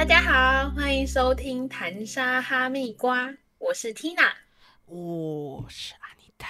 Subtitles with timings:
[0.00, 4.32] 大家好，欢迎收听谈沙哈密瓜，我是 Tina。
[4.86, 6.48] 我是阿妮塔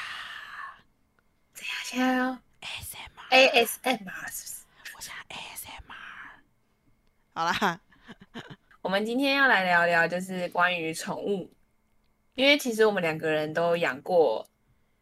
[1.52, 1.74] 怎样？
[1.84, 4.64] 现在要，ASMR，ASMR 是不是？
[4.94, 5.90] 我想 ASMR。
[7.34, 7.80] 好啦，
[8.82, 11.52] 我们今天要来聊聊，就是关于宠物，
[12.36, 14.46] 因为其实我们两个人都养过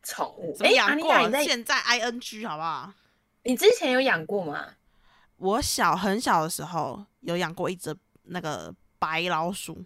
[0.02, 0.56] 宠物。
[0.56, 1.06] 怎么诶阿养过？
[1.06, 2.94] 妮塔你在现在 ING 好不好？
[3.42, 4.76] 你之前有养过吗？
[5.36, 7.94] 我小很小的时候有养过一只
[8.28, 9.84] 那个白老鼠，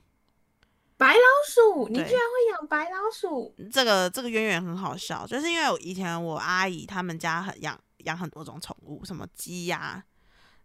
[0.97, 3.55] 白老鼠，你居然会养白老鼠？
[3.73, 10.03] 这个这个渊源很好笑，就是因为我以前我阿姨他们家很养养很多种宠物，什么鸡呀、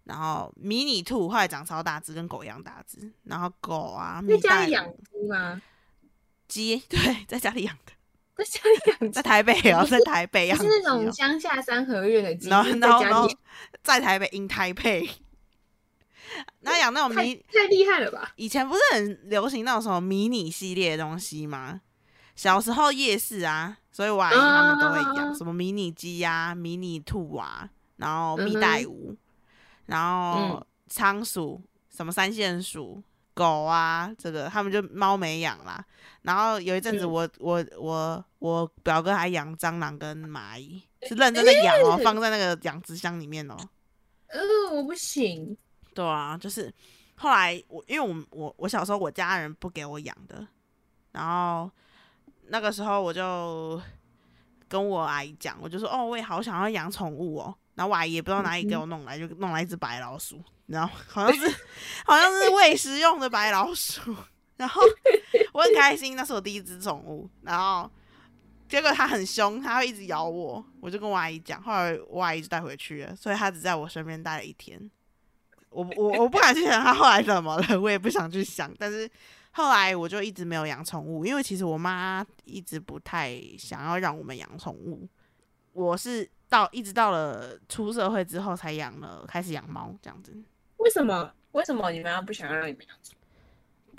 [0.04, 5.62] 然后迷你兔，后来长超大只，跟狗一样大只，然后狗啊，在家里养鸡吗？
[6.48, 7.92] 鸡，对，在家里养的，
[8.42, 13.30] 在家里养鸡在，台北哦，在台北养是那种乡下三合院的鸡，然后然后然后
[13.84, 15.10] 在台北 in 台北，
[16.62, 18.32] 那养那种迷，太厉害了吧？
[18.36, 21.82] 以前不是很流行那种什么迷你系列的东西吗？
[22.36, 29.16] 小时候夜市啊，所以我阿姨他们都会养啊什么迷你鸡呀、迷你兔啊，然后蜜袋鼯，
[29.88, 33.02] 然后嗯仓鼠，什么三线鼠。
[33.34, 35.86] 狗啊，这个他们就猫没养啦。
[36.24, 43.56] 然后有一阵子嗯我，我我我表哥还养蟑螂跟蚂蚁，是认真的养哦，诶放在那个养殖箱里面哦。
[44.30, 44.40] 呃，
[44.74, 45.56] 我不行。
[45.98, 46.72] 对啊，就是
[47.16, 50.46] 后来我因为我我我小时候我家人不给我养的，
[51.12, 51.68] 然后
[52.50, 53.82] 那个时候我就
[54.68, 57.56] 跟我阿姨讲，我就说哦，我也好想要养宠物哦。
[57.74, 61.50] 然后我阿姨也不知道哪里给我弄来，就弄来一只白老鼠，然后好像是
[62.06, 64.16] 好像是喂食用的白老鼠，
[64.58, 64.82] 然后
[65.54, 67.90] 我很开心，那是我第一只宠物，然后。
[68.70, 74.92] 结果它很凶，它会一直咬我，我就跟我阿姨讲，后来我阿姨就带回去了，所以它只在我身边待了一天。
[75.78, 78.74] 我我我不敢去想他后来怎么了，我也不想去想。
[78.80, 79.08] 但是
[79.52, 85.08] 后来我就一直没有养宠物，因为其实我妈一直不太想要让我们养宠物。
[85.74, 90.36] 我是到一直到了出社会之后才养了，开始养猫这样子。
[90.78, 91.32] 为什么？
[91.52, 92.98] 为什么你们要不想让你们养？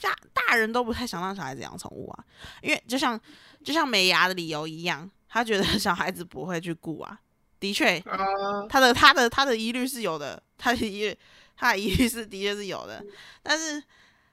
[0.00, 2.24] 大大人都不太想让小孩子养宠物啊，
[2.60, 3.20] 因为就像
[3.62, 7.20] 就像美牙的理由一样，他觉得小孩子不会去顾啊。
[7.60, 11.18] 的确，哦，他的他的他的疑虑是有的，他的疑虑
[11.60, 13.04] 他的疑虑是的确是有的，
[13.42, 13.82] 但是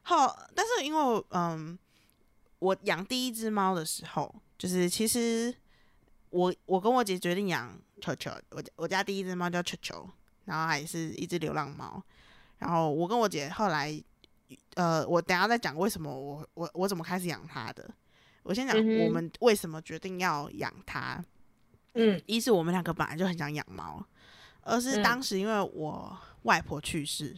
[0.04, 1.78] 后但是因为我嗯，
[2.60, 5.52] 我养第一只猫的时候，就是其实
[6.30, 10.08] 我我跟我姐决定养球球，我家我家第一只猫叫球球，
[10.46, 12.00] 然后还是一只流浪猫，
[12.60, 14.00] 然后我跟我姐后来
[14.76, 17.90] 呃，我等下再讲为什么我我我怎么开始养它的。
[18.44, 21.20] 我先讲我们为什么决定要养它。
[21.96, 24.06] 嗯一是我们两个本来就很想养猫，
[24.66, 27.36] 二是嗯当时因为我外婆去世，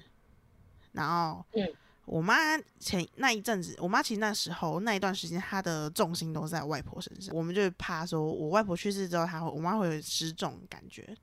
[0.93, 1.71] 然后嗯
[2.05, 2.35] 我妈
[2.79, 11.15] 前那一阵子，我妈其实那时候那一段时间她的重心都在外婆身上，我们就怕说我外婆去世之后，她会我妈会有失重感觉，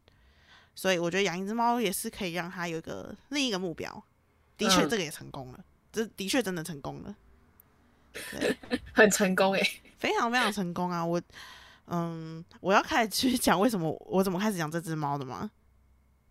[0.74, 4.04] 所以我觉得养一只猫也是可以让她有一个另一个目标。
[4.56, 7.16] 的确，嗯这个也成功了，这的确真的成功了。
[8.30, 8.56] 对，
[8.92, 9.60] 很成功哎。
[9.98, 11.02] 非常非常成功啊！
[11.04, 11.20] 我，
[11.86, 15.50] 嗯，我要开始去讲为什么我怎么开始养这只猫的吗？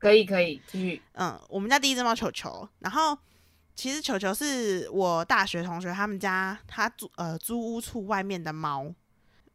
[0.03, 1.01] 可以可以，继续。
[1.13, 3.17] 嗯，我们家第一只猫球球，然后
[3.73, 8.85] 其实球球是我大学同学他们家他租呃租屋处外面的猫，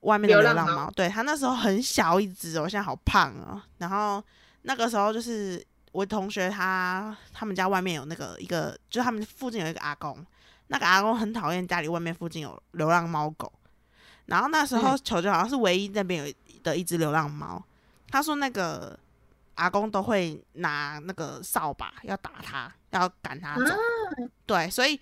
[0.01, 0.75] 外面的流浪猫。
[0.75, 3.61] 浪，对他那时候很小一只哦，现在好胖哦。
[3.77, 4.25] 然后
[4.63, 10.25] 那个时候就是我同学他他们家外面有那个一个，就是他们附近有一个阿公，
[10.69, 13.53] 那个阿公很讨厌家里外面附近有流浪猫狗，
[14.27, 15.01] 然后那时候嗯。
[15.05, 17.63] 球球好像是唯一那边有的一只流浪猫，
[18.11, 18.99] 他说那个
[19.59, 23.65] 阿公都会拿那个扫把要打他，要赶他走。
[23.65, 23.77] 啊
[24.47, 24.99] 对，所以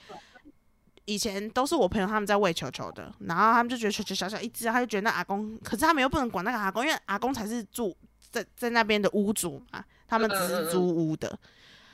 [1.05, 7.97] 以前都是我朋友他们在喂球球的，然后他们就觉得球球小小一只，他就觉得那阿公，可是他们又不能管那个阿公，因为阿公才是住
[8.31, 11.39] 在在那边的屋主嘛，他们只是租屋的。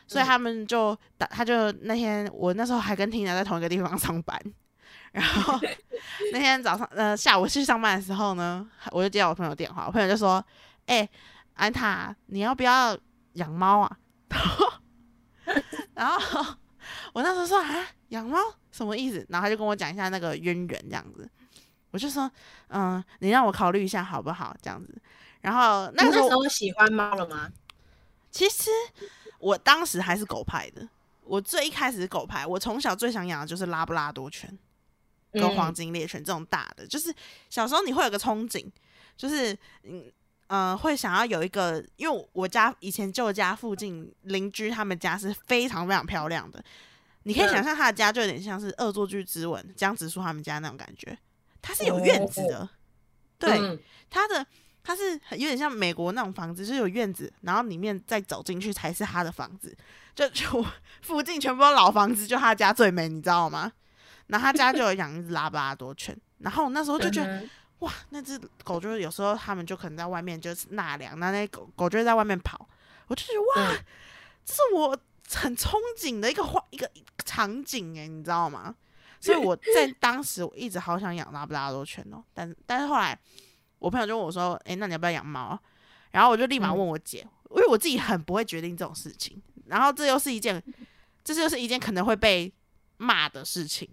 [0.05, 4.39] 所以他们就打，他就那天我那时候还跟 Tina 在同一个地方上班，
[5.13, 5.59] 然后
[6.33, 10.45] 那天早上呃下午去上班的时候呢，我就接到我朋友电话，我朋友就说
[10.85, 11.09] ：“哎、
[11.55, 12.97] 安塔，你要不要
[13.35, 13.99] 养猫啊？”
[15.95, 16.55] 然后
[17.13, 18.39] 我那时候说：“啊，养猫
[18.71, 21.29] 什么意思？”然后他就跟我讲一下那个渊源这样子，
[21.91, 22.31] 我就说
[22.71, 25.01] ：“嗯，你让我考虑一下好不好？”这样子。
[25.41, 27.51] 然后那个时候喜欢猫了吗？
[28.31, 28.71] 其实
[29.39, 30.89] 我当时还是狗派的，
[31.25, 34.57] 我最一开始是狗派，我从小最想养的就是拉布拉多犬
[35.33, 37.13] 跟嗯黄金猎犬这种大的，就是
[37.51, 38.65] 小时候你会有个憧憬，
[39.17, 39.53] 就是
[39.83, 40.11] 嗯
[40.53, 46.63] 呃会想要有一个，因为我家以前旧家附近邻居他们家是非常非常漂亮的，
[47.23, 51.17] 你可以嗯想象他的家就有点像是《恶作剧之吻》江直树他们家那种感觉，
[51.63, 52.69] 他是有院子的，
[53.39, 54.47] 对，嗯它的
[54.85, 59.75] 他是很有点像美国那种房子，就是有院子，然后里面再走进去才是他的房子，
[60.15, 60.63] 就就
[61.01, 63.73] 附近全部都老房子，就他家最美，你知道吗？
[64.27, 67.43] 然后他家就有养一只拉布拉多犬，然后那时候就觉得。
[67.83, 72.69] 嗯哇，那只狗就是有时候他们就可能在外面就是纳凉，那那狗狗就会在外面跑，
[73.09, 73.85] 我就觉得哇，嗯
[74.45, 74.99] 这是我
[75.35, 76.91] 很憧憬的一个画一个
[77.25, 78.75] 场景哎，你知道吗？
[79.21, 83.17] 所以我在当时我一直好想养拉布拉多犬哦，但但是后来
[83.79, 85.61] 我朋友就问我说，诶，那你要不要养猫啊？
[86.11, 90.63] 然后我就立马嗯问我姐，因为我自己很不会决定这种事情，然后这又是一件，
[91.23, 92.53] 这就是一件可能会被
[92.97, 93.89] 骂的事情。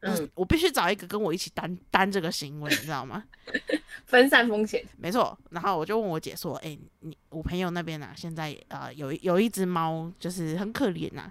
[0.00, 3.22] 嗯，我我必须找一个跟我一起担担这个行为，你知道吗？
[4.06, 4.84] 分散风险。
[4.96, 11.30] 没错，然后我就问我姐说：“哎、你我朋友那边啊，现在呃有一有一只猫，就是很可怜呐、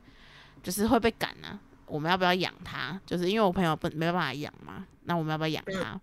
[0.61, 2.99] 就是会被赶呐、我们要不要养它？
[3.05, 5.99] 就是因为我朋友不没办法养嘛，那我们要不要养它？”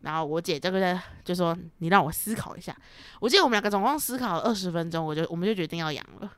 [0.00, 2.74] 然后我姐这个就说：“你让我思考一下。”
[3.20, 6.32] 我记得我们两个总共思考了二十分钟，我就我们就决定要养了。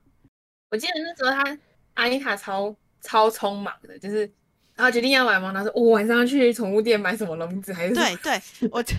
[0.70, 1.56] 我记得那时候他
[1.94, 4.29] 阿妮卡超超匆忙的，就是
[4.76, 8.94] 他决定要买吗，他说我、晚上要去宠物店买什么笼子还是对对，我就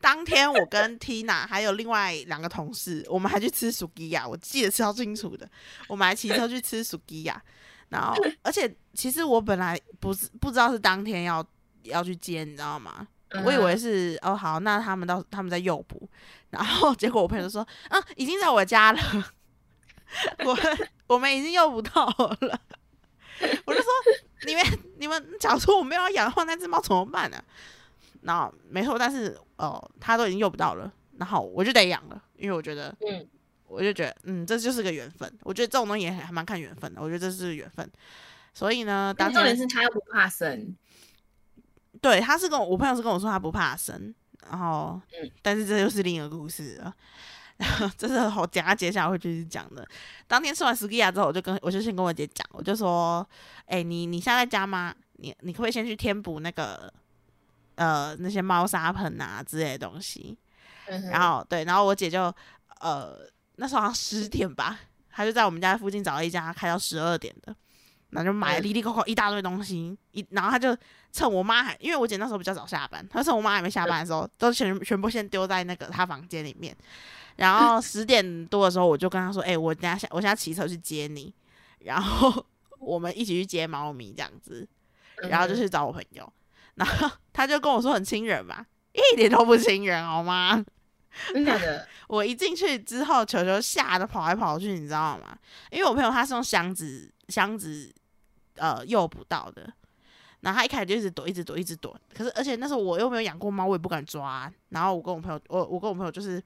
[0.00, 5.48] 当天我跟 Tina 还有另外两个同事，我们还去吃薯吉亚，我记得超清楚的。
[5.86, 7.40] 我们还骑车去吃薯吉亚，
[7.88, 11.44] 然后 而且其实我本来不是不知道是当天要
[11.82, 13.06] 要去接，你知道吗？
[13.44, 16.08] 我以为嗯是哦好，那他们到他们在诱捕，
[16.50, 19.00] 然后结果我朋友说，嗯，已经在我家了，
[20.46, 20.58] 我
[21.06, 22.60] 我们已经诱捕到了。
[23.66, 23.90] 我就说，
[24.46, 24.64] 你们
[24.98, 27.42] 你们假如说我没有要养的话，那只猫怎么办呢、
[28.22, 33.28] 然后没错，但是哦，他都已经用不到了，然后我就得养了，因为我觉得，嗯，
[33.66, 35.30] 我就觉得，嗯，这就是个缘分。
[35.42, 37.90] 我觉得这种东西也还蛮看缘分的，我觉得这是缘分。
[38.54, 40.76] 所以呢，当但重点是他又不怕生，
[42.00, 44.14] 对他是跟我我朋友是跟我说他不怕生，
[44.50, 46.94] 然后，嗯但是这又是另一个故事了。
[47.58, 49.86] 然后这是我讲他接下来会继续讲的。
[50.26, 53.28] 当天吃完 skia 之后，我就跟我就先跟我姐讲，我就说，
[53.66, 54.94] 哎、你你现在在家吗？
[55.14, 56.92] 你你可不可以先去填补那个
[57.74, 60.38] 呃那些猫砂盆啊之类的东西？
[60.86, 62.32] 嗯然后对，然后我姐就
[62.80, 63.18] 呃
[63.56, 64.78] 那时候好像十点吧，
[65.10, 67.52] 她就在我们家附近找了一家开到十二点的，
[68.10, 70.74] 然后就买了嗯里里扣扣一大堆东西，一然后她就
[71.12, 76.74] 趁我妈还因为我姐那时候比较早下班，她趁我妈还没下班的时候，都全全部先丢在那个她房间里面，
[77.38, 81.32] 然后十点多的时候我就跟他说，哎、我等下下我现在骑车去接你，
[81.78, 82.44] 然后
[82.78, 84.68] 我们一起去接猫咪这样子，
[85.22, 86.32] 然后就嗯去找我朋友，
[86.74, 90.56] 然后 他就跟我说很亲人嘛，一点都不亲人好吗？
[90.56, 90.64] 哼
[91.34, 91.88] 真的假的？
[92.08, 95.36] 我一进去之后，球球吓得跑来跑去，你知道吗？
[95.70, 97.92] 因为我朋友他是用箱子箱子
[98.56, 99.72] 呃诱捕到的，
[100.40, 101.96] 然后他一开始就一直躲，一直躲，一直躲。
[102.14, 104.52] 可是而且那时候我又没有养过猫，我也不敢抓。
[104.70, 106.42] 然后我跟我朋友，我我跟我朋友就是，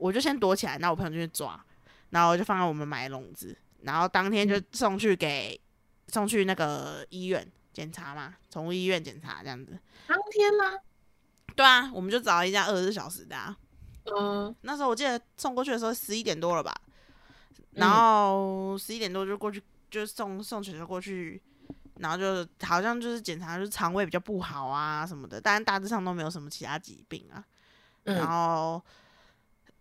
[0.00, 1.62] 我就先躲起来，然后我朋友就去抓，
[2.08, 5.60] 然后就放在我们买的笼子，然后当天就送去给
[6.08, 9.78] 送去那个医院检查嘛，宠物医院检查这样子。
[10.06, 10.80] 当天吗？
[11.54, 13.56] 对啊，我们就找了一家二十四小时的啊。
[14.16, 16.74] 嗯，那时候我记得送过去的时候十一点多了吧，
[17.58, 21.40] 嗯然后十一点多就过去，就送送球球过去，
[21.96, 27.44] 然后就好像就是检查就是肠胃比较不好啊什么的，但大致上都没有什么其他疾病啊，
[28.04, 28.84] 然嗯，后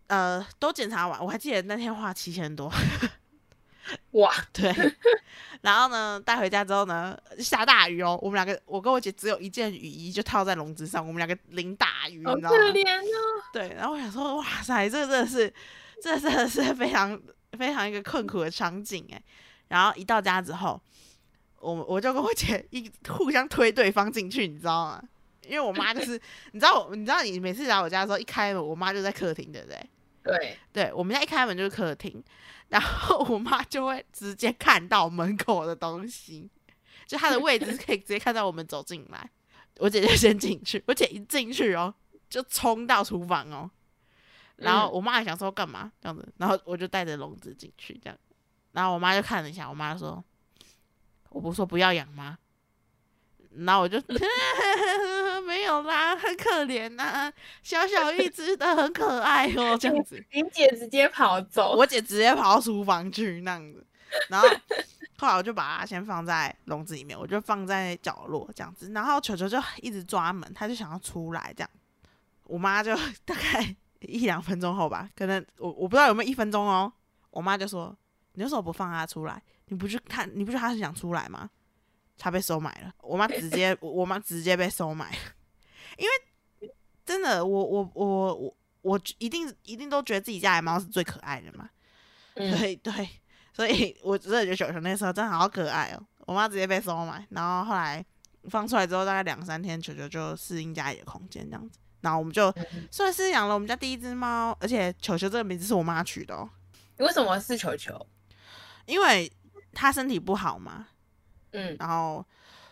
[0.10, 2.72] 呃都检查完，我还记得那天花七千多，
[4.12, 4.72] 哇，对，
[5.62, 12.50] 然后呢带回家之后呢下大雨哦，我们两个我跟我姐只有一件雨衣就套在笼子上，我们两个淋大雨，你知道吗？
[12.50, 13.44] 可怜哦。
[13.54, 15.54] 对，然后我想说，哇塞，这个真的是，
[16.02, 17.20] 这真的是非常
[17.58, 19.22] 非常一个困苦的场景哎。
[19.70, 20.82] 然后一到家之后，
[21.60, 25.04] 我我就跟我姐一互相推对方进去，你知道吗？
[25.48, 26.20] 因为我妈就是，
[26.52, 29.90] 你知道我，你知道你每次来我家的时候，一开门，我妈就在客厅，对不对？
[30.24, 32.24] 对， 对，我们家一开门就是客厅，
[32.70, 36.50] 然后我妈就会直接看到门口的东西，
[37.06, 39.30] 就她的位置是可以直接看到我们走进来。
[39.78, 41.94] 我姐姐先进去，我姐一进去哦，
[42.30, 43.72] 就冲到厨房哦，
[44.58, 48.18] 然后嗯我妈还想说干嘛这样子，然后我就带着笼子进去这样，
[48.74, 50.22] 然后我妈就看了一下，我妈说
[51.30, 52.38] ：“我不是说不要养吗？”
[53.56, 54.02] 然后我就
[55.46, 57.32] 没有啦，很可怜呐、
[57.64, 60.24] 小小一只的很可爱哦，这样子。
[60.32, 61.76] 林姐直接跑走。
[61.76, 63.86] 我姐直接跑到厨房去那样子，
[64.30, 64.48] 然后
[65.18, 71.70] 后来我就把它先放在笼子里面，我就放在角落这样子，然后球球就一直抓门，它就想要出来这样，
[72.44, 76.92] 我妈就 大概一两分钟后吧，可能我我不知道有没有一分钟哦，
[77.32, 77.96] 我妈就说
[78.34, 79.42] 你为什么不放它出来？
[79.72, 81.50] 你不去看，你不觉得他很想出来吗？
[82.20, 85.12] 他被收买了，我妈直接，我妈直接被收买，
[85.98, 86.72] 因为
[87.06, 91.70] 真的，我我我我我一定一定都觉得自己家的猫是最可爱的嘛，
[92.36, 93.10] 嗯，对对，
[93.54, 96.06] 所以我真的觉得球球那时候真的好可爱哦。
[96.28, 98.06] 我妈直接被收买，然后后来
[98.50, 102.88] 放出来之后，大概两三天，球球就适应家里的空间这样子，然后我们就嗯。
[102.92, 106.48] 算是养了我们家第一只猫，而且球球这个名字是我妈取的哦，
[106.98, 108.06] 你为什么是球球？
[108.86, 109.32] 因为
[109.74, 110.88] 它身体不好嘛，
[111.52, 112.26] 嗯，然后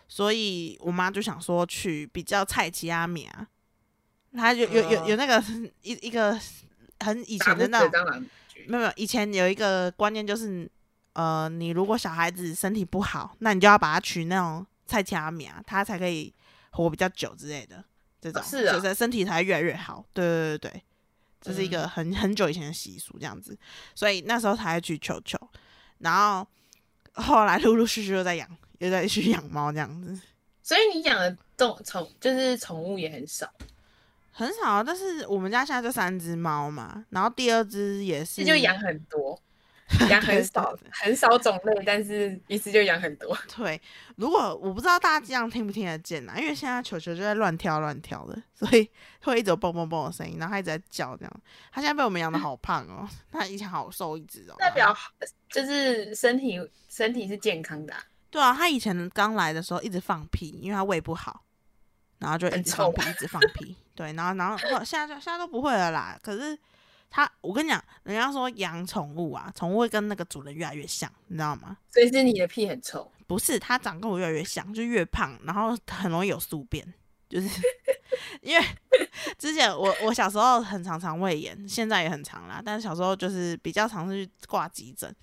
[0.06, 3.46] 所以我妈就想说去比较菜奇阿米啊，
[4.34, 5.42] 她有有有有那个
[5.82, 6.38] 一一个
[7.00, 7.90] 很以前的那种，
[8.66, 10.70] 没有没有，以前有一个观念就是，
[11.12, 16.32] 呃，你如果小孩子身体不好，那你就要把他取那种菜奇阿米啊，他才可以
[16.70, 17.84] 活比较久之类的，
[18.20, 20.04] 这种、是啊就是身体才会越来越好。
[20.12, 20.82] 对对对对，
[21.40, 21.88] 这是一个嗯。
[21.88, 23.56] 很很久以前的习俗，这样子，
[23.94, 25.38] 所以那时候才会取球球，
[25.98, 26.46] 然后
[27.14, 30.20] 后来陆陆续续又在养，又在去养猫这样子。
[30.62, 33.50] 所以你养的动宠就是宠物也很少，
[34.30, 39.40] 很少，但是我们家现在就三只猫嘛，然后第二只也是，这就养很多，
[40.10, 43.34] 养很少 很少种类，但是一次就养很多。
[43.56, 43.80] 对，
[44.16, 48.90] 如果我不知道大家这样听不听得见啊，因为现在球球就在乱跳乱跳的，所以
[49.22, 51.40] 会一直有蹦蹦蹦的声音，然后它一直在叫这样。
[51.72, 54.54] 它现在被我们养的好胖哦， 它以前好瘦一只哦。
[54.58, 54.94] 代表
[55.48, 61.44] 就是身体身体是健康的啊、对啊，他以前刚来的时候一直放屁，因为他胃不好，
[62.18, 63.76] 然后就一直放屁，一直放屁。
[63.94, 66.18] 对，然后然后后现在就现在都不会了啦。
[66.22, 66.56] 可是
[67.10, 71.76] 他，我跟你讲，人家说养宠物啊，宠物会跟那个主人越来越像，你知道吗？
[71.90, 73.10] 所以是你的屁很臭。
[73.26, 76.94] 不是，它长跟我越来越像，就越胖，然后很容易有宿便，
[77.28, 77.48] 就是
[78.40, 78.64] 因为
[79.36, 85.14] 之前我我小时候很常常胃炎，现在也很常啦，但是小时候就是比较常是去挂急诊。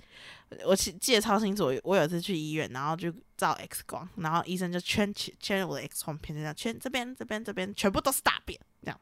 [0.64, 9.00] 我记记得超清楚，我有一次去医院，然后就照 X 光，然后医生就圈圈圈我的 X 光片，就这样圈这边这边这边全部都是大便这样。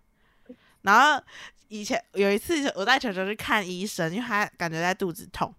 [0.81, 1.21] 然后
[1.67, 5.53] 以前有一次我带球球去看医生，因为他感觉在肚子痛，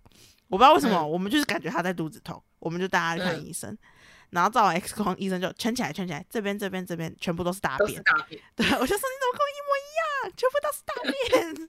[0.49, 3.77] 我不知道为什么，嗯我们就是感觉他在肚子痛，我们就带他去看嗯医生。
[4.35, 8.03] 然后照完 X 光，医生就圈起来，圈起来，这边这边这边全部都是大便。
[8.03, 9.89] 大便，对，我就说你怎么跟我一模一
[10.27, 10.93] 样，全部都是大
[11.31, 11.69] 便。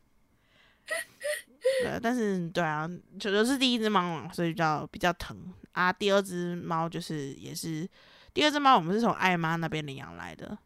[1.84, 5.38] 对，但是对啊，球球是第一只猫嘛，所以比较比较疼
[5.72, 5.94] 啊。
[5.94, 7.88] 第二只猫就是也是
[8.34, 10.58] 第二只猫，我们是从艾妈那边领养来的，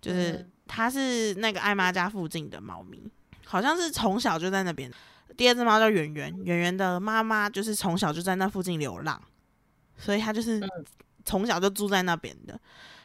[0.00, 3.10] 就是嗯它是那个艾妈家附近的猫咪，
[3.44, 4.90] 好像是从小就在那边。
[5.36, 9.20] 第二只猫叫圆圆，圆圆的妈妈就是从小就在那附近流浪，
[9.98, 10.68] 所以它就是嗯
[11.24, 12.58] 从小就住在那边的。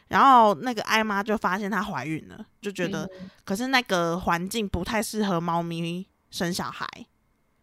[0.08, 6.84] 然后那个艾妈就发现她怀孕了，就觉得嗯可是那个环境不太适合猫咪生小孩，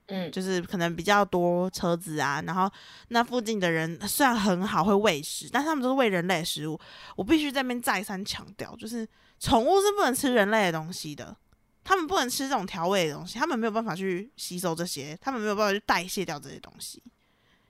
[0.06, 2.72] 嗯，就是可能比较多车子啊，然后
[3.10, 6.80] 那附近的人虽然很好会喂食，但是他们都是喂人类的食物。
[7.18, 9.06] 我必须在那边再三强调，就是
[9.42, 11.36] 宠物是不能吃人类的东西的，
[11.84, 17.04] 他们不能吃这种调味的东西，他们没有办法去吸收这些，他们没有办法去代谢掉这些东西。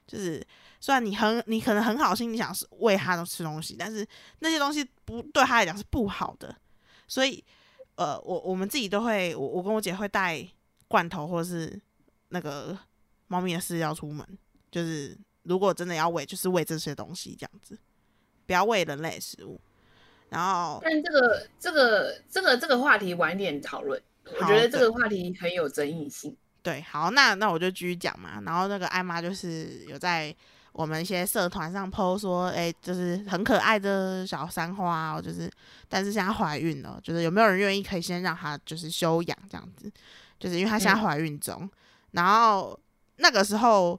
[0.07, 0.41] 就是
[0.79, 4.07] 虽然你很你可能很好心，你想是喂它吃东西，但是
[4.39, 6.55] 那些东西不对它来讲是不好的，
[7.07, 7.43] 所以
[7.95, 10.47] 呃，我我们自己都会，我我跟我姐会带
[10.87, 11.79] 罐头或者是
[12.29, 12.77] 那个
[13.27, 14.25] 猫咪的饲料出门，
[14.71, 17.77] 就是如果真的要喂，就是喂这些东西这样子，
[18.45, 19.59] 不要喂人类食物。
[20.29, 26.35] 然后但这个这个这个这个话题晚点讨论，我觉得这个话题很有争议性。
[26.67, 28.41] 对，好，那那我就继续讲嘛。
[28.41, 30.35] 然后那个艾妈就是有在
[30.73, 35.49] 我们一些社团上 PO 说，哎、就是很可爱的小三花、哦，就是
[35.87, 39.89] 但是现在怀孕了，就是有没有人愿意可以先让她就是休养这样子，
[40.37, 41.69] 就是因为她现在嗯怀孕中。
[42.11, 42.77] 然后
[43.15, 43.97] 那个时候，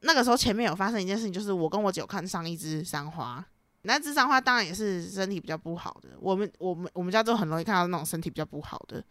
[0.00, 3.42] 那个时候前面有发生一件事情，就是我跟我姐有看上一只三花。
[3.82, 9.02] 那只三花当然也是身体比较不好的，我们我们我们家都很容易看到那种身体比较不好的，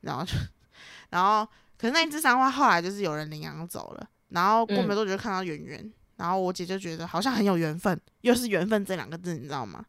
[0.00, 0.32] 然后就
[1.10, 1.48] 然后
[1.78, 9.84] 可是那一只三花后来就是有人领养走了，然后过没多久就看到圆圆，然后我姐就觉得好像很有缘分，又是缘分这两个字，你知道吗？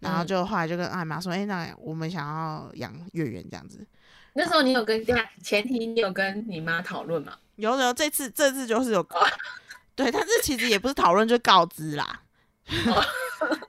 [0.00, 3.86] 然后就后来就跟艾妈说，哎、那我们想要养圆圆这样子。
[4.34, 5.00] 那时候你有跟
[5.42, 7.34] 前提你有跟你妈讨论吗？
[7.54, 9.06] 有有，这次这次就是有，
[9.94, 12.22] 对，但是其实也不是讨论，就告知啦。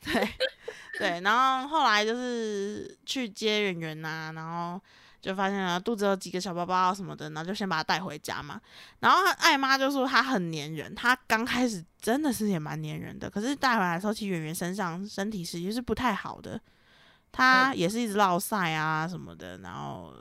[0.02, 0.30] 对
[0.98, 4.82] 对，然后后来就是去接圆圆呐，然后
[5.24, 8.62] 就发现了肚子有几个小包包什么的，然后就先把它带回家嘛。
[9.00, 16.62] 然后她艾妈就说她很粘人，她刚开始真的是也蛮粘人的，可是带回来的时候，其实圆圆身上身体其实是不太好的，
[17.32, 20.13] 她也是一直落晒啊什么的，然后。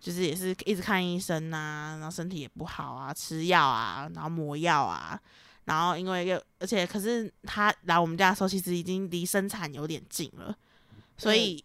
[0.00, 5.20] 就是也是一直看医生啊、然后身体也不好啊，吃药啊，然后抹药啊，
[5.64, 10.56] 然后因为又而且可是他来我们家的时候，其实已经离生产有点近了，
[11.16, 11.62] 所以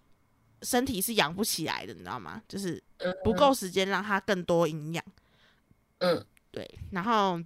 [0.63, 2.41] 身体是养不起来的，你知道吗？
[2.47, 5.03] 就是嗯不够时间让它更多营养。
[5.99, 6.25] 嗯。
[6.51, 7.41] 对，然后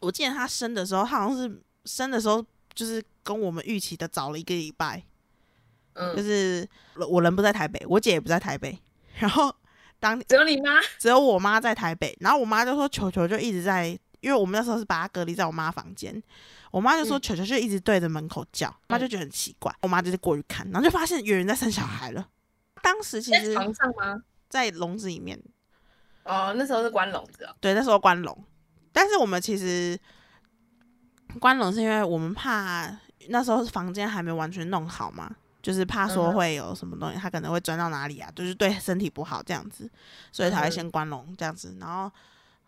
[0.00, 2.40] 我记得他生的时候，他好像是生的时候
[2.72, 5.02] 就是跟我们预期的早了一个礼拜，
[5.94, 6.14] 嗯。
[6.14, 6.68] 就嗯，是
[7.08, 8.78] 我人不在台北，我姐也不在台北，
[9.18, 9.52] 然后
[9.98, 13.88] 当只有你妈，只有我妈在台北，然后我妈就说球球就一直在，
[14.20, 16.22] 因为我们那时候是把它隔离在我妈房间，
[16.70, 17.20] 我妈就说嗯。
[17.20, 22.28] 球球就一直对着门口叫，我妈就觉得很奇怪，我妈就是过去看，然后就发现有人在生小孩了。
[22.82, 24.22] 当时其在实床上吗？
[24.48, 25.38] 在笼子里面，
[26.24, 27.54] 哦，那时候是关笼子哦。
[27.60, 28.44] 对，那时候关笼，
[28.92, 29.98] 但是我们其实
[31.38, 32.90] 关笼是因为我们怕
[33.28, 39.90] 那时候房间还没完全弄好嘛，就是怕说会有什么东西，它可能会钻到哪里啊，就是对身体不好这样子，
[40.32, 41.76] 所以才会嗯先关笼这样子。
[41.78, 42.10] 然后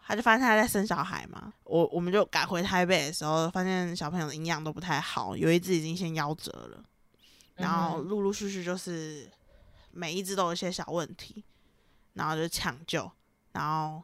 [0.06, 6.82] 他就发现他在生小孩嘛，我我们就赶回台北的时候，发现小朋友的营养都不太好，有一只已经先夭折了，
[7.54, 9.30] 然后嗯陆陆续续就是
[9.92, 11.44] 每一只都有一些小问题，
[12.14, 13.10] 然后就抢救，
[13.52, 14.02] 然后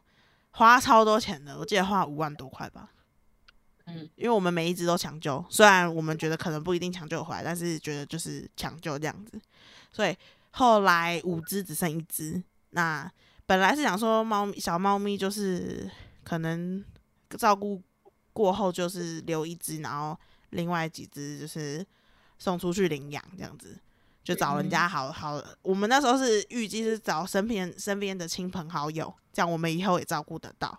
[0.51, 2.91] 花超多钱的，我记得花五万多块吧。
[3.85, 9.39] 嗯，因为我们每一只都抢救，虽然我们觉得可能不一定抢救回来，但是觉得就是抢救这样子，
[9.91, 10.13] 所以
[10.51, 12.43] 后来五只只剩一只。
[12.71, 13.09] 那
[13.45, 15.89] 本来是想说猫咪小猫咪就是
[16.25, 16.83] 可能
[17.37, 17.81] 照顾
[18.33, 21.85] 过后就是留一只，然后另外几只就是
[22.37, 23.79] 送出去领养这样子，
[24.27, 25.41] 就找人家好好。
[25.61, 30.77] 我们那时候是预计是找身边身边的亲朋好友，这样我们以后也照顾得到。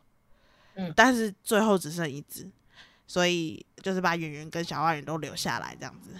[0.74, 2.46] 嗯但是最后只剩一只，
[3.06, 6.10] 所以就是把圆圆跟小花园都留下来这样子。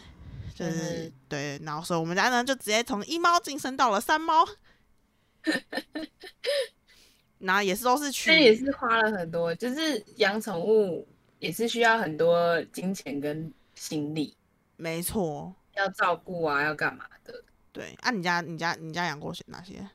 [0.55, 4.49] 就是、嗯对，然后所以我们家呢就直接从一猫晋升到了三猫，
[7.41, 11.07] 然后也是都是取这也是花了很多，就是养宠物
[11.41, 14.35] 也是需要很多金钱跟心力，
[14.77, 17.43] 没错，要照顾啊，要干嘛的。
[17.73, 17.97] 对。
[18.01, 19.89] 啊，你家你家你家养过哪些？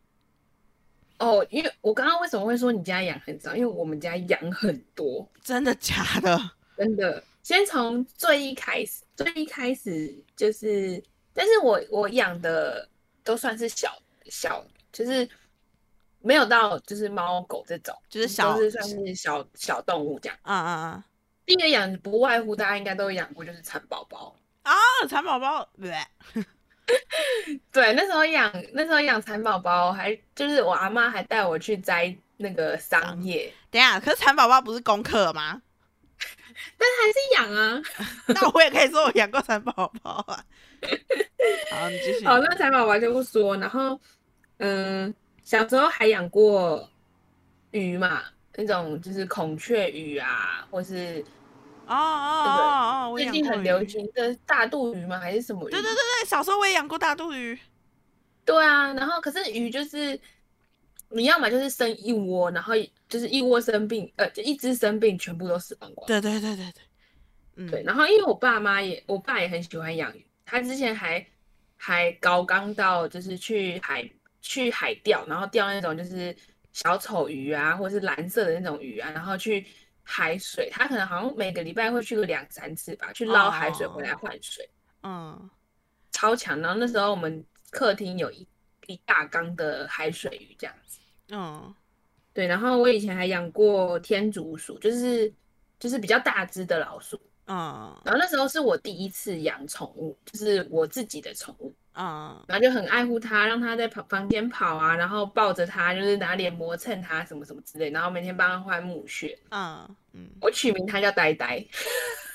[1.20, 3.56] 哦，因为我刚刚为什么会说你家养很少？
[3.56, 6.38] 因为我们家养很多，真的假的？
[6.76, 7.24] 真的。
[7.44, 11.02] 先从最一开始，最一开始就是，
[11.34, 12.88] 但是我我养的
[13.24, 13.94] 都算是小
[14.26, 15.28] 小，就是
[16.20, 20.38] 没有到就是猫狗这种，就是小就是算是小小动物这样。
[20.42, 21.06] 啊啊啊。
[21.46, 24.36] 第一个养不外乎大家应该都有养过，就是蚕宝宝。
[24.64, 24.74] 啊，
[25.08, 25.94] 蚕宝宝，对，
[27.72, 35.62] 对，那时候养那时候养蚕宝宝，还就是我阿妈还带我去摘那个桑叶，等一下，可是蚕宝宝不是功课吗？
[36.78, 37.82] 但还是养啊。
[38.28, 40.44] 那我也可以说我养过蚕宝宝啊。
[41.72, 42.26] 好，你继续。
[42.26, 43.58] 好，那蚕宝宝就不说。
[43.58, 44.00] 然后，
[44.58, 46.88] 嗯，小时候还养过
[47.72, 48.24] 鱼嘛，
[48.56, 51.24] 那种就是孔雀鱼啊，或是
[51.94, 53.86] 哦哦哦哦，最近很流。
[53.88, 55.20] 行的大肚鱼吗？
[55.20, 55.72] 还是什么鱼？
[55.72, 57.58] 对对对对，小时候我也养过大肚鱼。
[58.46, 60.20] 对啊，然后可是鱼就是
[61.10, 62.74] 你要么就是生一窝，然后
[63.08, 66.08] 就是一窝生病，呃，就一只生病，全部都死光光。
[66.08, 66.84] 对对对对对，
[67.58, 71.26] 嗯，对，然后因为我爸妈也，我爸也很喜欢养鱼，他之前还
[71.78, 74.10] 还高刚到就是去海
[74.42, 76.36] 去海钓，然后钓那种就是
[76.72, 79.66] 小丑鱼啊，或者是蓝色的那种鱼啊，然后去
[80.04, 84.70] 海水，他可能好像每个礼拜会去个两三次吧，去捞海水回来换水，
[85.02, 85.50] 嗯，
[86.12, 86.60] 超强。
[86.60, 88.48] 然后那时候我们客厅有一
[88.88, 91.00] 一大缸的海水鱼这样子。
[91.30, 91.74] 嗯
[92.34, 95.32] 对，然后我以前还养过天竺鼠，就是
[95.80, 97.20] 就是比较大只的老鼠。
[97.46, 109.38] 嗯然后那时候是我第一次养宠物，就是我自己的宠物，嗯然后就很爱护它，让它在跑房间跑啊，然后抱着它，就是拿脸磨蹭它什么什么之类，然后每天帮它换木屑。
[109.50, 111.64] 嗯嗯，我取名它叫呆呆，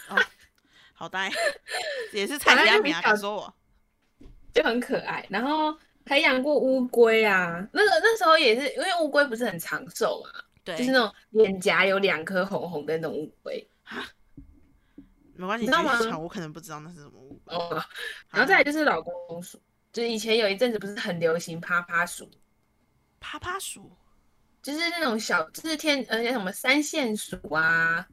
[0.94, 1.30] 好呆，
[2.12, 3.54] 也是蔡吉安米啊，敢说我？
[4.52, 5.24] 就很可爱。
[5.28, 10.30] 然后还养过乌龟啊，那个那时候也是因为乌龟不是很长寿嘛，
[10.64, 13.68] 对，就是那种脸颊有两颗红红的那种乌龟。
[15.38, 17.54] 没关系，你知道吗继续讲我可能不知道那是什么乌龟。
[17.54, 17.80] 哦，
[18.30, 19.56] 然后再来就是老公鼠，
[19.92, 22.28] 就是以前有一阵子不是很流行趴趴鼠，
[23.20, 23.90] 趴趴鼠，
[24.60, 28.04] 就是那种小，就是天呃那什么三线鼠啊，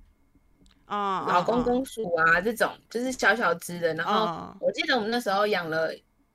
[0.85, 3.91] 哦，老公公鼠啊这种，就是小小只的。
[3.95, 5.91] 然后嗯我记得我们那时候养了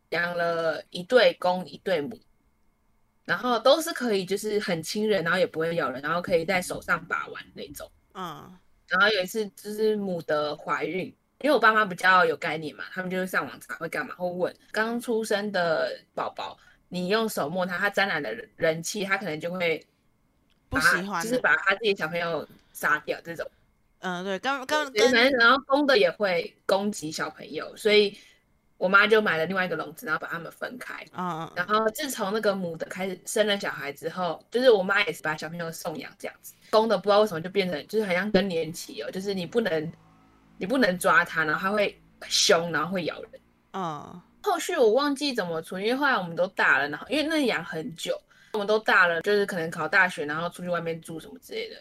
[0.08, 2.18] 养了一对公一对母，
[3.24, 7.88] 然后都是可以就是很亲人，然后也不会咬人，然后可以在手上把玩那种。
[8.14, 8.58] 嗯
[8.90, 11.06] 然后有一次就是母的怀孕，
[11.40, 19.84] 因为我爸妈比较有概念嘛，他们就会上网查会干嘛，会问刚出生的宝宝，你用手摸它，它沾染了人气，它可能就会
[20.68, 23.48] 不喜欢就是把他自己小朋友杀掉这种。
[24.00, 28.16] 嗯，对，跟跟对反跟正然后公的也会攻击小朋友，所以
[28.78, 31.04] 我妈就买了另外一个笼子，然后把它们分开。
[31.12, 39.92] 嗯嗯然后自从那个母的开始生了小孩之后，就是我妈也是把小朋友送养这样子，公的不知道为什么就变成就是很像更年期哦，就是你不能
[40.56, 43.32] 你不能抓它，然后它会凶，然后会咬人。
[43.72, 48.18] 嗯后续我忘记怎么处理，因为后来我们都大了，然后因为那养很久，
[48.52, 51.76] 我们都大了，就是可能考大学，然后出去外面住什么之类的，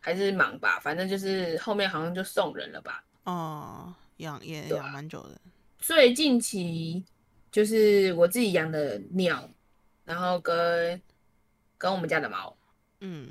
[0.00, 3.04] 还是忙吧，反正就是后面好像就送人了吧。
[3.24, 5.40] 哦，养也养蛮久的。
[5.78, 7.04] 最近期
[7.52, 9.48] 就是我自己养的鸟，
[10.04, 11.00] 然后跟
[11.78, 12.56] 跟我们家的猫，
[12.98, 13.28] 嗯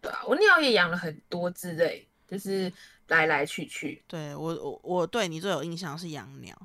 [0.00, 2.72] 对啊，我鸟也养了很多只类，就是
[3.08, 6.56] 来来去去，对我我我对你最有印象是养鸟。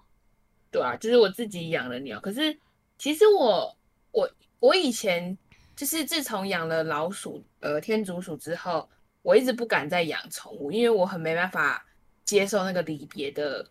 [0.71, 2.19] 对啊，就是我自己养的鸟。
[2.19, 2.57] 可是
[2.97, 3.77] 其实我
[4.11, 5.37] 我我以前
[5.75, 8.89] 就是自从养了老鼠，呃，天竺鼠之后，
[9.21, 11.85] 我一直不敢再养宠物，因为我很没办法
[12.23, 13.67] 接受那个离别的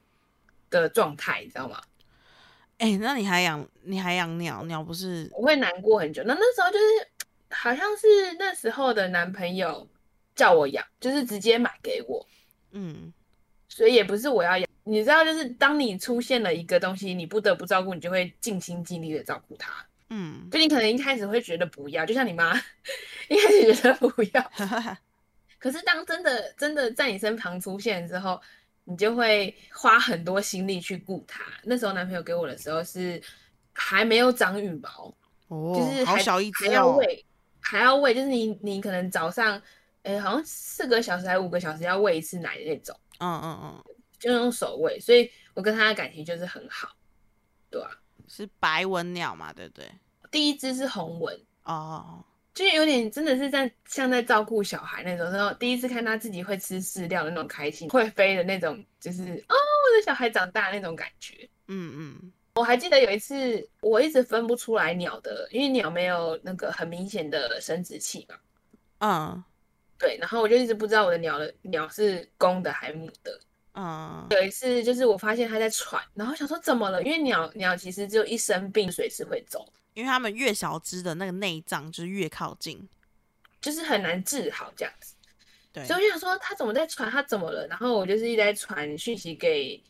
[0.71, 1.81] 的状态，你知道吗？
[2.79, 4.65] 哎、那你还养你还养鸟？
[4.65, 6.21] 鸟不是我会难过很久。
[6.25, 6.85] 那那时候就是
[7.53, 8.07] 好像是
[8.39, 9.87] 那时候的男朋友
[10.35, 12.27] 叫我养，就是直接买给我，
[12.73, 13.13] 嗯
[13.69, 14.69] 所以也不是我要养。
[14.85, 19.73] 你知道，就是当你出现了一个东西，你不得不照顾，你就会尽心尽力的照顾它。
[20.11, 22.55] 嗯，就你可能一开始会觉得不要，就像你妈
[23.29, 24.53] 一开始觉得不要，
[25.59, 28.39] 可是当真的真的在你身旁出现之后，
[28.85, 31.45] 你就会花很多心力去顾它。
[31.63, 33.23] 那时候男朋友给我的时候是
[33.73, 35.15] 还没有长羽毛，
[35.49, 36.75] 哦，就是还好小一还只哦。
[36.75, 37.25] 要喂，
[37.63, 39.61] 还要喂，就是你你可能早上，
[40.03, 43.85] 哎、好像四个小时还五个小时要喂一次奶的那种，嗯嗯嗯，
[44.19, 46.91] 就用手喂，所以我跟他的感情就是很好，
[47.71, 47.91] 对啊。
[48.29, 49.53] 是白文鸟嘛？
[49.53, 49.91] 对不对？
[50.31, 61.49] 第一只是红纹，哦，就是有点真的是在像在照顾小孩那种，然后第一次看他自己会吃饲料的那种开心，会飞的那种，就是哦，我的小孩长大那种感觉。
[61.69, 68.37] 嗯嗯我还记得有一次，我一直分不出来鸟的，因为鸟没有那个很明显的生殖器嘛。
[68.99, 69.45] 嗯
[69.99, 73.41] 对，然后我就一直不知道我的鸟的鸟是公的还母的。
[73.75, 77.03] 嗯有一次就是我发现它在喘，然后想说怎么了？
[77.03, 82.87] 因为鸟鸟其实只有一生病随时会走，因为它们越小只的那个内脏就是越靠近。
[83.61, 85.15] 就是很难治好这样子。
[85.73, 87.67] 对所以我就想说它怎么在喘，它怎么了？
[87.69, 89.83] 然后我就是一直在传讯息给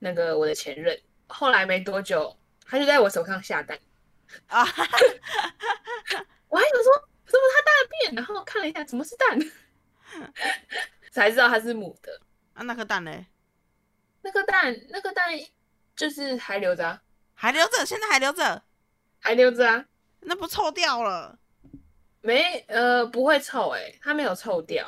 [0.00, 1.00] 那个我的前任，
[1.32, 3.78] 后来没多久，他就在我手上下蛋，
[4.48, 4.62] 啊，
[6.48, 9.38] 我还想说怎么它大便，然后看了一下怎么是蛋，
[11.12, 12.20] 才知道它是母的。
[12.54, 13.26] 啊那颗蛋嘞
[14.22, 15.30] 那颗蛋，那个蛋
[15.96, 17.00] 就是还留着、啊，
[17.34, 18.62] 还留着，现在还留着，
[19.20, 19.84] 还留着啊，
[20.20, 21.38] 那不臭掉了？
[22.20, 24.86] 没呃不会臭诶、它没有臭掉。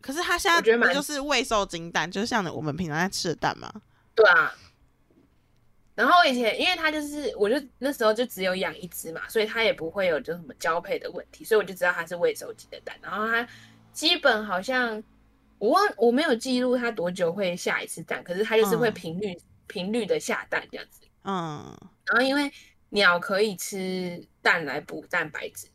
[0.00, 0.60] 可是它现在
[0.94, 3.72] 就是未受精蛋，就是像我们平常在吃的蛋嘛？
[4.14, 4.54] 对啊。
[5.96, 12.94] 然后以前，因为它就是，我就那时候就只有养一只嘛，所以它也不会有就什么交配的问题，所以我就知道它是未收集的蛋。
[13.00, 13.48] 然后它
[13.94, 15.02] 基本好像
[15.58, 21.00] 我忘我没有记录它多久会下一次蛋，可是它就是会嗯频率频率的下蛋这样子。
[21.24, 22.52] 嗯，然后因为
[22.90, 25.66] 鸟可以吃蛋来补蛋白质，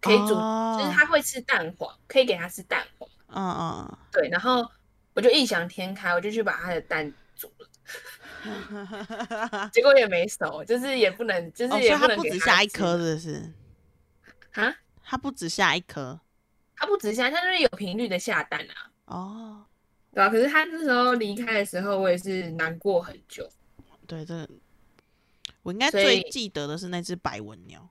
[0.00, 3.08] 可以煮，哦就是它会吃蛋黄，可以给它吃蛋黄。
[3.28, 4.66] 嗯嗯对，然后
[5.12, 7.68] 我就异想天开，我就去把它的蛋煮了。
[8.44, 13.52] 嗯， 结果也没熟，就是也不能，就是它不止下一颗，是不是？
[14.60, 16.20] 啊，它不止下一颗
[16.76, 18.74] 它不止下，它就是有频率的下蛋啊，
[19.06, 19.64] 哦。
[20.12, 23.48] 对啊，可是它那时候离开的时候，我也是难过很久。
[24.06, 24.48] 对，这
[25.62, 27.88] 我应该最记得的是那只白纹鸟。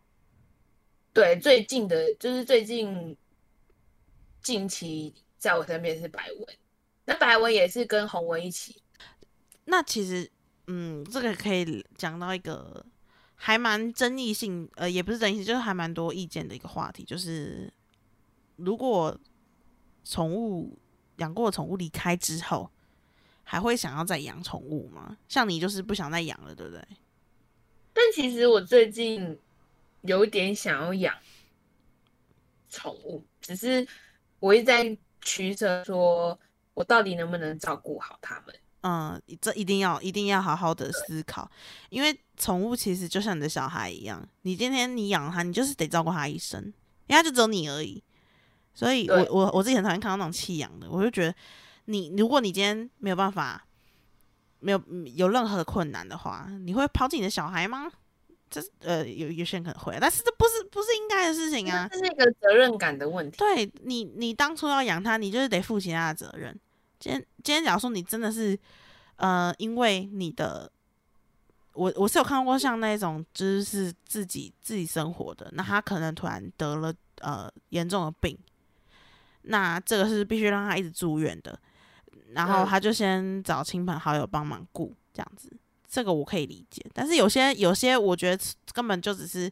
[1.13, 3.15] 对，最近的就是最近
[4.41, 6.57] 近期在我身边是白纹，
[7.05, 8.81] 那白纹也是跟红纹一起，
[9.65, 10.29] 那其实，
[10.67, 12.85] 嗯，这个可以讲到一个
[13.35, 17.71] 还蛮争议性，呃，也不是争议性，就是还蛮多意见的一个话题，就是
[18.57, 19.17] 如果
[20.03, 20.77] 宠物
[21.17, 22.69] 养过宠物离开之后，
[23.43, 25.17] 还会想要再养宠物吗？
[25.29, 26.85] 像你就是不想再养了，对不对？
[27.93, 29.39] 但其实我最近
[30.01, 31.15] 有点想要养
[32.69, 33.87] 宠物，只是
[34.39, 36.37] 我一直在取舍，说
[36.73, 38.53] 我到底能不能照顾好它们。
[38.87, 41.49] 嗯，这一定要一定要好好的思考，
[41.89, 46.63] 因为宠物其实就像你的小孩一样，你今天你养它，你就是得照顾它一生，
[47.07, 48.01] 因为它就只有你而已。
[48.73, 51.35] 所以我我我自己很讨厌看到那种弃养的，我就觉得
[51.85, 53.67] 你如果你今天没有办法，
[54.59, 57.91] 没有嗯有任何困难的话，你会抛弃你的小孩吗？
[58.49, 61.89] 这呃有有些人可能会，但是这不是不是应该的事情啊。
[61.91, 63.37] 这是一个责任感的问题。
[63.37, 66.57] 对你，你当初要养它，你就是得负起它的责任。
[66.99, 68.57] 今天今天假如说你真的是
[69.17, 70.71] 呃，因为你的，
[71.73, 78.37] 我我是有看过像那种就是自己自己生活的，那他可能突然得了呃严重的病，
[79.43, 81.59] 那这个是必须让他一直住院的，
[82.33, 85.51] 然后嗯他就先找亲朋好友帮忙顾这样子，
[85.87, 86.85] 这个我可以理解。
[86.93, 89.51] 但是有些有些我觉得根本就只是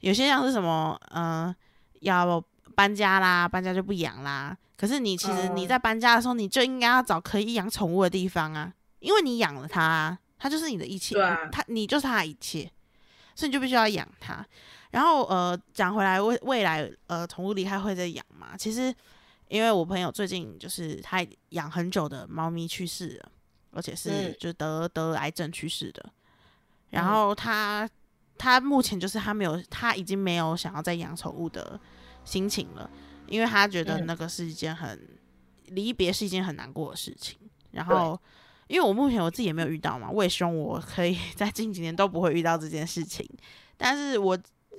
[0.00, 1.54] 有些像是什么呃
[2.00, 2.42] 要
[2.74, 4.56] 搬家啦，搬家就不养啦。
[4.76, 12.70] 可是你其实你哦在搬家的时候，你就应该要找可以养宠物的地方啊，因为你养了它啊，它就是你的一切，啊它你就是它的一切，
[13.34, 14.44] 所以你就必须要养它。
[14.90, 18.56] 然后呃，讲回来未未来呃，宠物离开会再养嘛？
[18.56, 18.94] 其实
[19.48, 23.30] 因为我朋友最近就是他养很久的猫咪去世了，
[23.72, 26.04] 而且是嗯就得得癌症去世的。
[26.90, 27.88] 然嗯后他
[28.38, 31.78] 他目前就是他没有他已经没有想要再养宠物的
[32.24, 32.88] 心情了，
[33.26, 35.08] 因为他觉得嗯那个是一件很
[35.66, 37.38] 离别是一件很难过的事情。
[37.72, 38.20] 然后
[38.68, 43.28] 因为我目前我自己也没有遇到嘛，我也希望我可以在近几年都不会遇到这件事情。
[43.76, 44.38] 但是我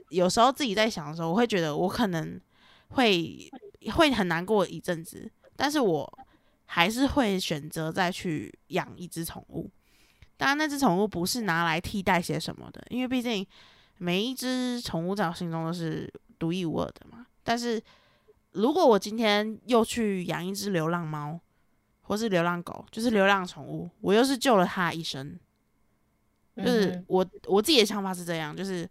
[0.09, 2.39] 有时候自己在想的时候，我会觉得我可能
[2.89, 3.49] 会
[3.93, 6.19] 会很难过一阵子，但是我
[6.65, 9.69] 还是会选择再去养一只宠物。
[10.37, 13.45] 当然，那只宠物不是拿来替代些什么的，因为毕竟
[13.97, 17.25] 每一只宠物在我心中都是独一无二的嘛。
[17.43, 17.81] 但是
[18.55, 21.39] 如果我今天又去养一只流浪猫，
[22.01, 25.37] 或是流浪狗，就是流浪宠物，我又是救了它一生，
[26.55, 28.89] 就是嗯我我自己的想法是这样，就是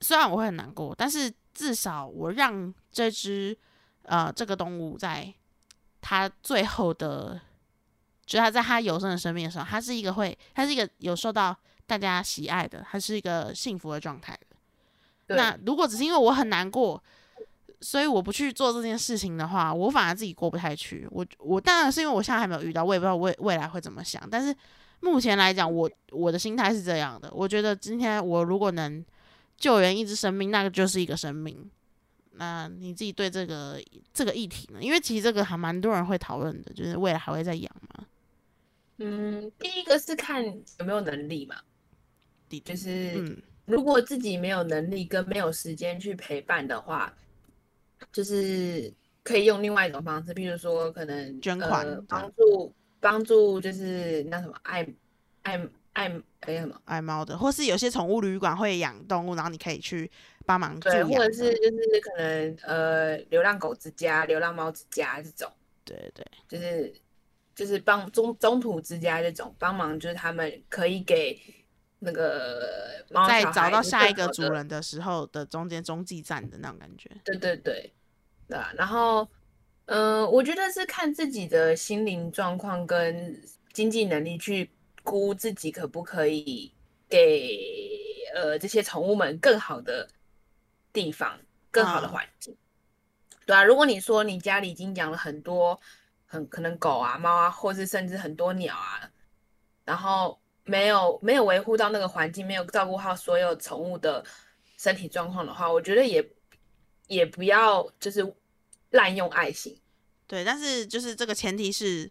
[0.00, 3.56] 虽然我会很难过，但是至少我让这只
[4.02, 5.32] 呃这个动物在
[6.00, 7.40] 它最后的，
[8.26, 15.34] 就是它在它有生的生命的时候，它是一个会，它是一个有受到大家喜爱的，它是一个幸福的状态的。
[15.34, 17.02] 那如果只是因为我很难过，
[17.82, 21.06] 所以我不去做这件事情的话，我反而自己过不太去。
[21.10, 24.22] 我我当然是因为我现在还没有遇到，我也不知道未未来会怎么想。
[24.30, 24.56] 但是
[25.00, 27.30] 目前来讲，我我的心态是这样的。
[27.34, 29.04] 我觉得今天我如果能
[29.58, 31.70] 救援一只生命，那个就是一个生命。
[32.36, 33.78] 那你自己对这个
[34.14, 34.78] 这个议题呢？
[34.80, 38.06] 因为其实这个还蛮多人会讨论的，就是未来还会再养吗？
[38.98, 41.56] 嗯，第一个是看有没有能力嘛，
[42.64, 47.12] 就是嗯如果自己没有能力跟没有时间去陪伴的话，
[48.10, 54.86] 就是可以用另外一种方式，譬如说可能捐款呃、帮助帮助，就是那什么爱
[55.42, 55.56] 爱
[55.92, 60.10] 爱哎什么爱猫的，或是有些宠物旅馆会养动物，然后你可以去
[60.46, 65.50] 帮忙对，或者是就是可能呃流浪狗之家、流浪猫之家这种，
[65.84, 66.26] 对对。
[66.48, 66.92] 就是
[67.54, 71.38] 就是帮中中途之家这种帮忙，就是他们可以给
[72.04, 77.08] 那个猫在找到下一个主人的时候的中间中继站的那种感觉。
[77.24, 77.92] 对对对，
[78.48, 78.72] 对啊。
[78.76, 79.28] 然后，
[79.86, 83.40] 嗯、我觉得是看自己的心灵状况跟
[83.72, 84.68] 经济能力去
[85.04, 86.74] 估自己可不可以
[87.08, 87.56] 给
[88.34, 90.08] 呃这些宠物们更好的
[90.92, 91.38] 地方、
[91.70, 92.56] 更好的嗯环境。
[93.46, 95.80] 对啊，如果你说你家里已经养了很多，
[96.26, 99.08] 很可能狗啊、猫啊，或是甚至很多鸟啊，
[99.84, 104.24] 然后没有没有维护到那个环境，没有照顾好所有宠物的
[104.78, 106.24] 身体状况的话，我觉得也
[107.08, 108.34] 也不要就是
[108.90, 109.76] 滥用爱心。
[110.26, 112.10] 对，但是就是这个前提是，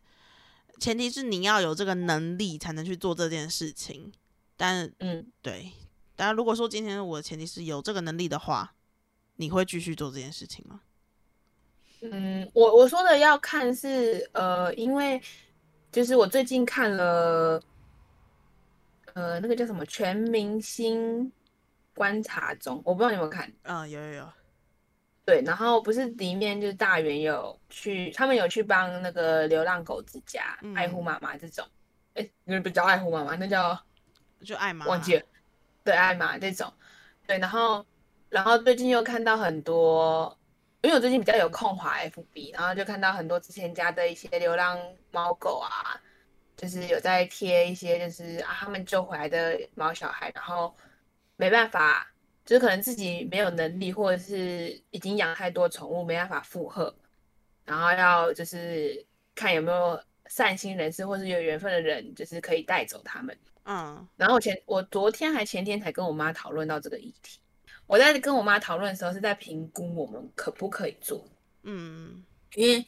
[0.80, 4.12] 前提是你要有这个能力才能去做这件事情。
[4.58, 5.72] 但嗯，对，
[6.16, 8.76] 当然如果说今天我的前提是有这个能力的话，
[9.38, 10.82] 你会继续做这件事情吗？
[12.02, 15.22] 嗯，我我说的要看是呃，因为
[15.92, 17.62] 就是我最近看了
[19.14, 21.32] 呃那个叫什么《全明星
[21.94, 23.52] 观察中》，我不知道你有没有看。
[23.64, 24.34] 嗯，有有有，
[25.26, 31.66] 对，然后不是里面就是大圆有去，他们有去帮那个流浪狗之家、爱护嗯妈妈这种，
[32.14, 33.80] 哎，那不叫爱护妈妈，那叫
[34.44, 35.24] 就爱妈忘记了，
[35.84, 36.72] 对，爱妈这种，
[37.28, 37.86] 对，然后
[38.30, 40.38] 然后最近又看到很多，
[40.82, 44.80] 因为我最近比较有空滑 FB，然后就看到很多之前家的一些流浪
[45.12, 46.00] 猫狗啊，
[46.62, 50.72] 就是有在贴一些就是啊他们救回来的猫小孩，然后
[51.36, 52.08] 没办法，
[52.46, 56.96] 就是可能自己没有能力，或者是已经养太多宠物没办法负荷，
[57.66, 63.36] 然后要就是看有没有善心人士或是有缘分的人，就是可以带走他们。
[63.64, 67.40] 嗯然后我前我昨天还前天才跟我妈讨论到这个议题。
[67.88, 71.28] 我在跟我妈讨论的时候，是在评估我们可不可以做，
[71.64, 72.86] 嗯因为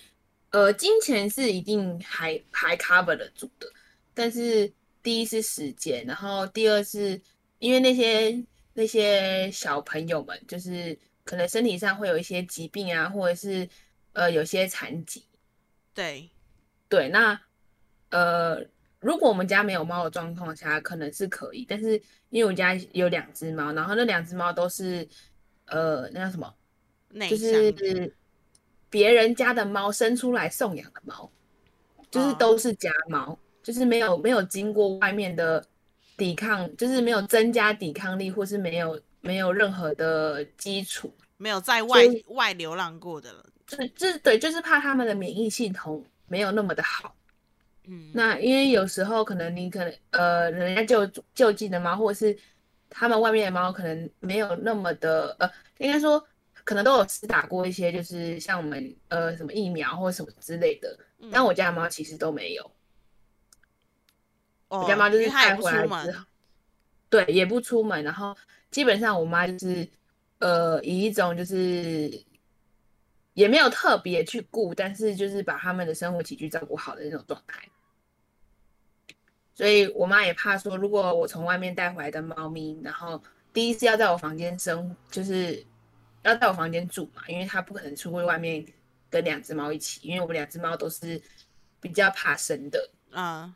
[0.53, 3.67] 呃，金钱是一定还还 cover 得住的，
[4.13, 7.19] 但是第一是时间，然后第二是
[7.57, 13.67] 因为那些那些小朋友们，就是可能身体上会有一些疾病啊，或者是
[14.11, 15.23] 呃有些残疾。
[15.91, 16.29] 对，
[16.87, 17.41] 对，那
[18.11, 18.63] 呃，
[18.99, 25.07] 如果我们家没有猫的状况下，可能是可以，但是因为我家有两只猫，然后那两只猫都是
[25.65, 26.53] 呃那叫什么，
[27.27, 28.15] 就是
[28.93, 31.27] 别人家的猫生出来送养的猫，
[32.11, 35.65] 就是哦都是家猫，就是没有没有经过外面的
[36.15, 43.43] 抵抗，就是没有增加抵抗力，或是没有没有任何的基础，没有在外外流浪过的了。
[43.65, 47.15] 就是就是对，就是怕他们的免疫系统没有那么的好。
[47.85, 52.37] 嗯，那因为有时候可能你可能呃，人家救救济的猫，或者是
[52.91, 56.23] 他们外面的猫，可能没有那么的呃，应该说
[56.63, 60.97] 可能都有施打过一些，就是像我们呃什么疫苗或者什么之类的。
[61.19, 62.71] 嗯但我家的猫其实都没有，
[64.67, 66.25] 哦我家猫就是带回来之后，
[67.09, 68.35] 对，也不出门，然后
[68.71, 69.87] 基本上我妈就是
[70.39, 72.11] 呃以一种就是
[73.33, 77.61] 也没有特别去顾，但是就是把他们的生活起居照顾好的那种状态。
[79.55, 83.23] 所以我妈也怕说，如果我从外面带回来的猫咪，然后
[83.53, 85.65] 第一次要在我房间生，就是
[86.23, 88.65] 要在我房间住嘛，因为它不可能出去外面
[89.09, 91.21] 跟两只猫一起，因为我们两只猫都是
[91.79, 92.89] 比较怕生的。
[93.11, 93.53] 嗯，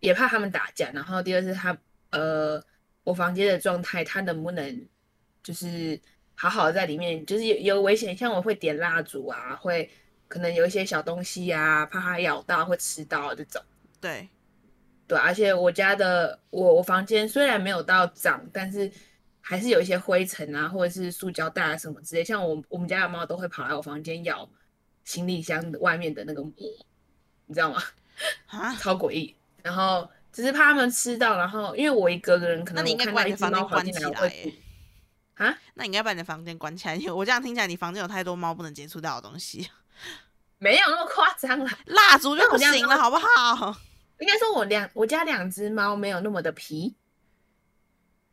[0.00, 0.90] 也怕它们打架。
[0.92, 1.76] 然后第二是他
[2.10, 2.62] 呃，
[3.04, 4.86] 我房间的状态，他能不能
[5.42, 6.00] 就是
[6.34, 9.88] 好好的在里面，就是有有危险，像我会点蜡烛啊，会
[10.26, 13.62] 可能有一些小东西啊，怕它咬到会吃到这种。
[14.00, 14.28] 对，
[15.06, 18.90] 对，而且我家的我我房间虽然没有到脏，但是
[19.48, 22.24] 还是有一些灰尘啊，或者是塑胶袋啊什么之类。
[22.24, 24.48] 像我我们家的猫都会跑来我房间咬
[25.04, 26.52] 行李箱外面的那个膜，
[27.46, 27.80] 你知道吗？
[28.48, 29.36] 啊，超诡异。
[29.62, 35.46] 然后只是怕它们吃到，然后因为我一个人可那你应该能我看到一只把你的房间猫跑进来，我关起来会。
[35.46, 39.70] 啊，那你应该把你的房间关起来，因为我这样听起来，你房间有太多猫不能接触到的东西，
[40.58, 41.78] 没有那么夸张啦。
[41.84, 43.76] 蜡烛就不行了，好不好？
[44.18, 46.96] 应该说我两我家两只猫没有那么的皮，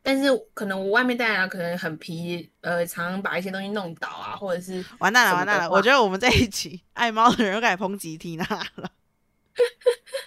[0.06, 5.72] 但是可能我外面带来的可能很皮，呃，常常把一些东西弄倒啊，或者是完蛋了，完蛋了！
[5.72, 8.92] 我觉得我们在一起爱猫的人又开始抨击缇娜了。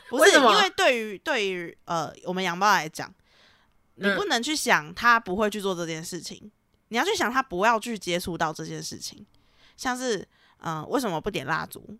[0.09, 3.12] 不是，因为对于对于呃我们养猫来讲，
[3.97, 6.51] 你嗯不能去想它不会去做这件事情，
[6.89, 9.27] 你要去想它不要去接触到这件事情。
[9.77, 10.21] 像是
[10.61, 11.99] 嗯、呃为什么不点蜡烛？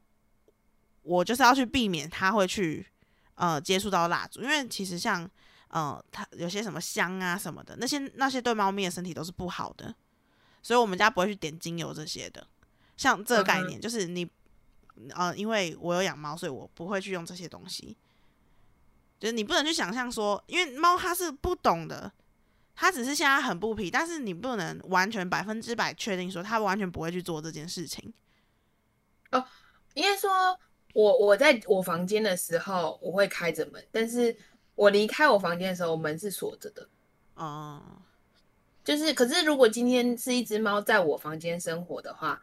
[1.03, 2.87] 我就是要去避免它会去
[3.35, 5.29] 呃接触到蜡烛，因为其实像
[5.69, 9.95] 呃它有些什么香啊什么的，那些那些对猫咪的身体都是不好的，
[10.63, 12.47] 所以我们家不会去点精油这些的。
[12.97, 14.29] 像这个概念，就是你
[15.15, 17.97] 呃，因为我有养猫，所以我不会去用这些东西。
[19.19, 22.11] 就是你不能去想象说，因为猫它是不懂的，
[22.75, 28.13] 它只是现在很不皮，但是你不能完全百分之百确定说它完全不会去做这件事情。
[29.31, 29.45] 哦
[29.95, 30.31] 应该说，
[30.93, 34.37] 我我在我房间的时候我会开着门，但是
[34.77, 36.89] 我离开我房间的时候门是锁着的。
[37.35, 37.83] 哦、
[38.85, 42.41] 就是，可是如果今天是一只猫在我房间生活的话，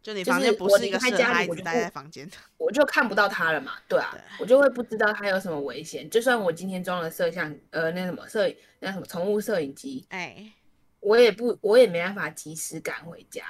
[0.00, 2.36] 就你房间不是一个家里我就不在房间的。
[2.56, 6.08] 我就看不到它了嘛，对啊，对我就会不知道它有什么危险。
[6.08, 10.52] 就算我今天装了摄像，呃，那什么摄影那什么宠物摄影机，哎，
[11.00, 13.44] 我也不，我也没办法及时赶回家，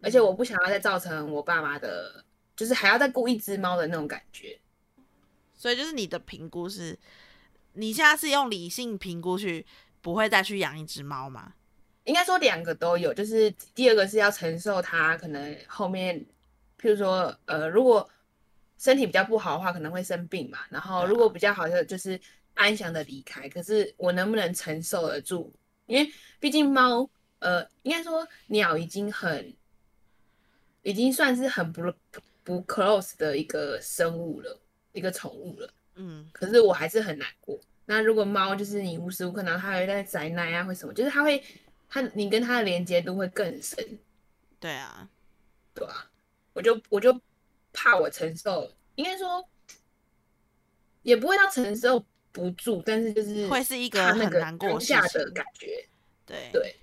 [0.00, 2.24] 而且我不想要再造成我爸妈的，
[2.56, 4.58] 就是还要再雇一只猫的那种感觉。
[5.54, 6.98] 所以就是你的评估是，
[7.78, 9.64] 你现在是用理性评估去，
[10.00, 11.54] 不会再去养一只猫吗？
[12.02, 16.18] 应该说两个都有，就是第二个是要承受它可能后面，
[16.80, 18.08] 譬如说，呃，如果
[18.78, 20.58] 身体比较不好的话，可能会生病嘛。
[20.70, 22.20] 然后如果比较好的，就是
[22.54, 23.48] 安详的离开。
[23.48, 25.52] 可是我能不能承受得住？
[25.86, 29.54] 因为毕竟猫，呃，应该说鸟已经很，
[30.82, 31.92] 已经算是很不
[32.42, 34.60] 不 close 的一个生物了，
[34.92, 35.70] 一个宠物了。
[35.98, 37.58] 嗯，可是我还是很难过。
[37.86, 41.42] 那如果猫就是你无时无刻，然后它还会在宅奶啊，或什么，就是它会，
[41.88, 43.98] 它你跟它的连接度会更深，
[44.60, 45.08] 对啊，
[45.74, 46.10] 对啊、
[46.52, 47.20] 我就我就
[47.72, 49.46] 怕我承受，应该说
[51.02, 55.88] 也不会到承受不住，但是就是会是一个很难过下的感觉，
[56.24, 56.50] 对。
[56.52, 56.76] 对，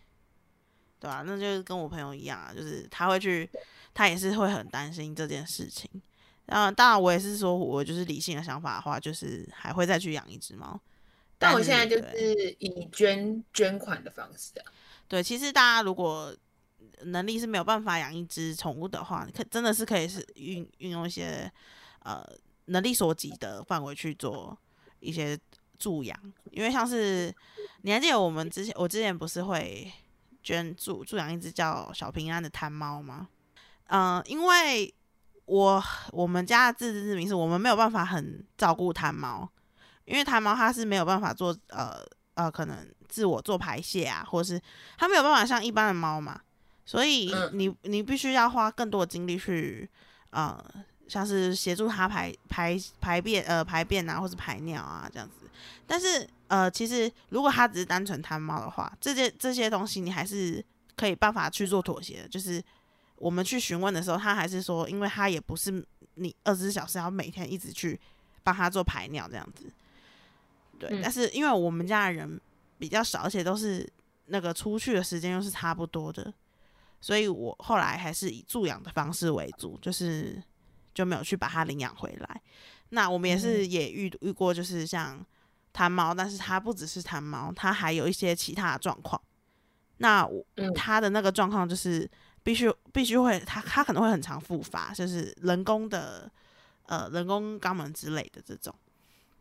[1.00, 3.48] 对啊，那就是跟我朋友一样啊，就是他会去，
[3.94, 5.90] 他也是会很担心这件事情。
[6.46, 10.80] 然后当然我也是说，我就是理性的想法的话，就是还会再去养一只猫。
[11.38, 14.72] 但我现在就是以捐捐款的方式啊，
[15.08, 16.36] 对，其实大家如果
[17.02, 21.52] 能力是没有办法养一只宠物的话，可真的是可以是运运用一些
[22.04, 22.26] 呃
[22.66, 24.58] 能力所及的范围去做
[25.02, 25.38] 一些
[25.78, 26.18] 助养，
[26.52, 27.34] 因为像是
[27.82, 29.92] 你还记得我们之前我之前不是会
[30.42, 33.28] 捐助助养一只叫小平安的贪猫吗？
[33.88, 34.92] 嗯、因为
[35.46, 39.48] 我我们家的自知之明是我们没有办法很照顾贪猫，
[40.06, 41.98] 因为贪猫它是没有办法做呃
[42.34, 44.60] 呃可能自我做排泄啊，或是
[44.98, 46.42] 它没有办法像一般的猫嘛，
[46.86, 49.90] 所以嗯你你必须要花更多的精力去
[50.32, 50.58] 呃
[51.08, 55.48] 像是协助它排排排便呃排便啊，或是排尿啊这样子。
[55.86, 60.64] 但是呃，其实如果它只是单纯贪猫的话，这些这些东西你还是
[60.96, 62.28] 可以办法去做妥协的。
[62.28, 62.62] 就是
[63.18, 65.86] 我们去询问的时候，他还是说，因为他也不是
[66.16, 68.00] 你二十四小时要每天一直去
[68.44, 69.72] 帮他做排尿这样子。
[70.78, 72.40] 对，嗯但是因为我们家的人
[72.78, 73.88] 比较少，而且都是
[74.26, 76.34] 那个出去的时间又是差不多的，
[77.00, 80.42] 所以我后来还是以助养的方式为主，就是
[80.94, 82.42] 就没有去把它领养回来。
[82.90, 85.26] 那我们也是也遇遇过，就是像
[85.74, 89.20] 贪猫，但是它不只是贪猫，它还有一些其他的状况。
[89.98, 92.10] 那我嗯它的那个状况就是
[92.46, 96.32] 必须必须会，它它可能会很常复发，就是人工的
[96.86, 98.72] 呃人工肛门之类的这种。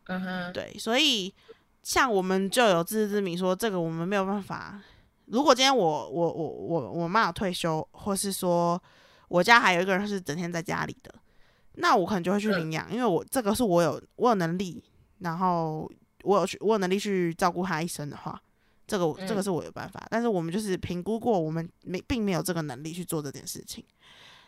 [0.07, 1.31] 嗯哼，对，所以
[1.83, 4.81] 像我们就有自知之明，说这个我们没有办法。
[5.27, 8.81] 如果今天我我我我我妈有退休，或是说
[9.27, 11.13] 我家还有一个人是整天在家里的，
[11.73, 14.83] 那我可能就会去嗯领养，因为我这个是我有我有能力，
[15.19, 15.87] 然后
[16.23, 18.41] 我有去我有能力去照顾他一生的话，
[18.87, 19.43] 这个我这个嗯。
[19.43, 20.05] 是我有办法。
[20.09, 23.83] 但是我们就是评估过，我们没并没有这个能力去做这件事情，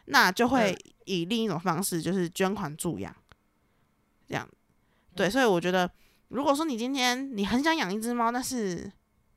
[0.06, 0.92] 那就会嗯。
[1.06, 3.16] 以另一种方式，就是捐款助养，
[4.28, 4.48] 这样。
[5.16, 5.32] 对，嗯。
[5.32, 5.90] 所以我觉得，
[6.28, 8.92] 如果说你今天你很想养一只猫，但是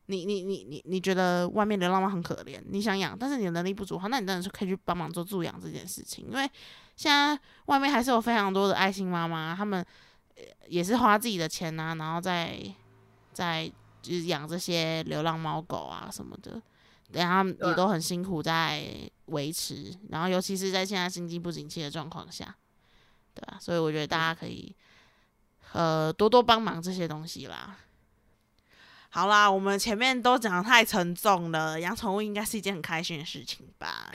[0.07, 6.51] 你你你你你觉得外面流浪猫很可怜，你想养，但是你的能力不足的话，那你当然是可以去帮忙做助养这件事情，因为
[6.97, 9.85] 现在外面还是有非常多的爱心妈妈，他们
[10.35, 12.61] 呃也是花自己的钱啊，然后再
[13.33, 13.71] 再
[14.03, 16.61] 就是养这些流浪猫狗啊什么的，
[17.13, 18.85] 然后也都很辛苦在
[19.27, 22.55] 维持，然后尤其是在现在经济不景气的状况下，
[23.35, 24.75] 对吧、所以我觉得大家可以
[25.73, 27.79] 呃多多帮忙这些东西啦。
[29.13, 34.13] 好啦，我们前面都讲得太沉重了，养宠物应该是一件很开心的事情吧？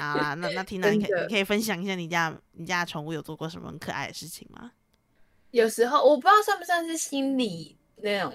[0.00, 4.72] 好啦，那那缇娜，你可以你可以分享一下你家你家的宠物有做过什么很可爱的事情吗？
[5.50, 8.32] 有时候我不知道算不算是心理那种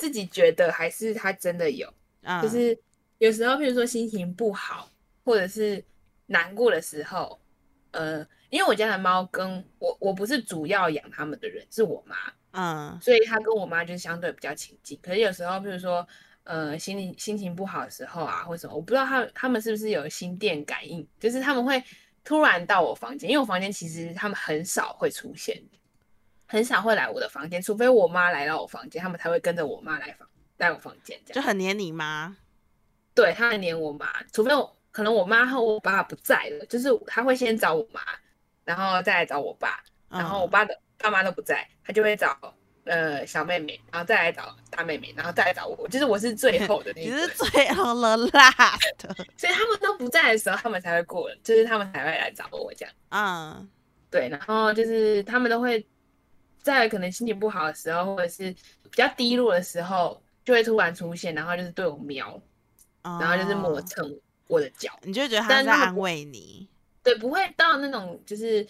[0.00, 1.86] 自己觉得，还是他真的有。
[2.22, 2.76] 嗯，就是
[3.18, 4.88] 有时候，譬如说心情不好，
[5.22, 5.84] 或者是
[6.24, 7.38] 难过的时候，
[7.90, 12.16] 呃，因为我家的猫跟我，我不是主要养它们的人，是我妈，
[12.52, 14.98] 嗯所以它跟我妈就是相对比较亲近。
[15.02, 16.06] 可是有时候，譬如说，
[16.44, 21.82] 呃，心里心情不好的时候啊，或什么，我不知道它它们是不是有心电感应，就是他们会
[22.24, 25.62] 突然到我房间，因为我房间其实他们很少会出现，
[26.50, 31.40] 很少会来我的房间，除非我妈来到我房间，他们才会跟着我妈来房来我房间这样。
[31.40, 32.36] 就很黏你妈？
[33.14, 38.00] 对，他很黏我妈，除非我可能我妈和我爸不在了，就是他会先找我妈，
[38.64, 42.36] 然后再来找我爸，然后我嗯爸的爸妈都不在，他就会找
[42.84, 48.80] 呃小妹妹，然后再来找大妹妹，然后再来找我，就是我是最后的那 你个人，是最后了 last，
[49.38, 52.92] 所以他们都不在的时候，他们才会过，就是他们才会来找我这样。
[53.10, 53.70] 嗯
[54.10, 55.86] 对，然后就是他们都会
[56.62, 58.52] 在可能心情不好的时候，或者是
[58.84, 62.40] 比较低落的时候，就会突然出现，然后就是对我瞄，
[63.02, 64.98] 然后就是磨哦蹭我的脚。
[65.02, 66.68] 你就会觉得他在安慰你，
[67.02, 68.66] 对，不会到那种就是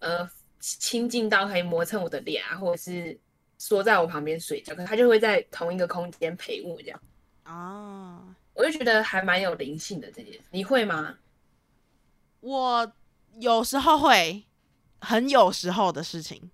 [0.00, 0.28] 呃
[0.58, 3.18] 亲近到可以磨蹭我的脸啊，或者是
[3.58, 7.00] 缩在我旁边睡觉，可是他就会在同一个空间陪我这样，
[7.44, 10.40] 哦，我就觉得还蛮有灵性的这件事。
[10.50, 11.16] 你会吗？
[12.40, 12.92] 我
[13.40, 14.44] 有时候会，
[15.00, 16.50] 很有时候的事情，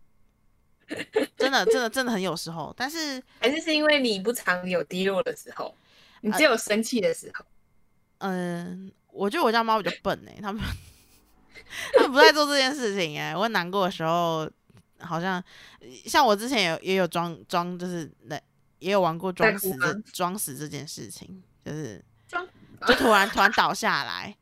[1.37, 5.75] 真的真的真的很有时候，但是还是是因为你不常有低落的时候，
[6.21, 7.45] 你呃只有生气的时候？
[8.19, 10.63] 嗯，我觉得我家猫比较笨哎、他们
[11.95, 14.49] 他们不在做这件事情哎、我难过的时候，
[15.01, 15.43] 好像
[16.07, 18.41] 像我之前有也有装装，就是那
[18.79, 22.47] 也有玩过装死在哭吗这装死这件事情，就是装
[22.87, 24.35] 就突然突然倒下来，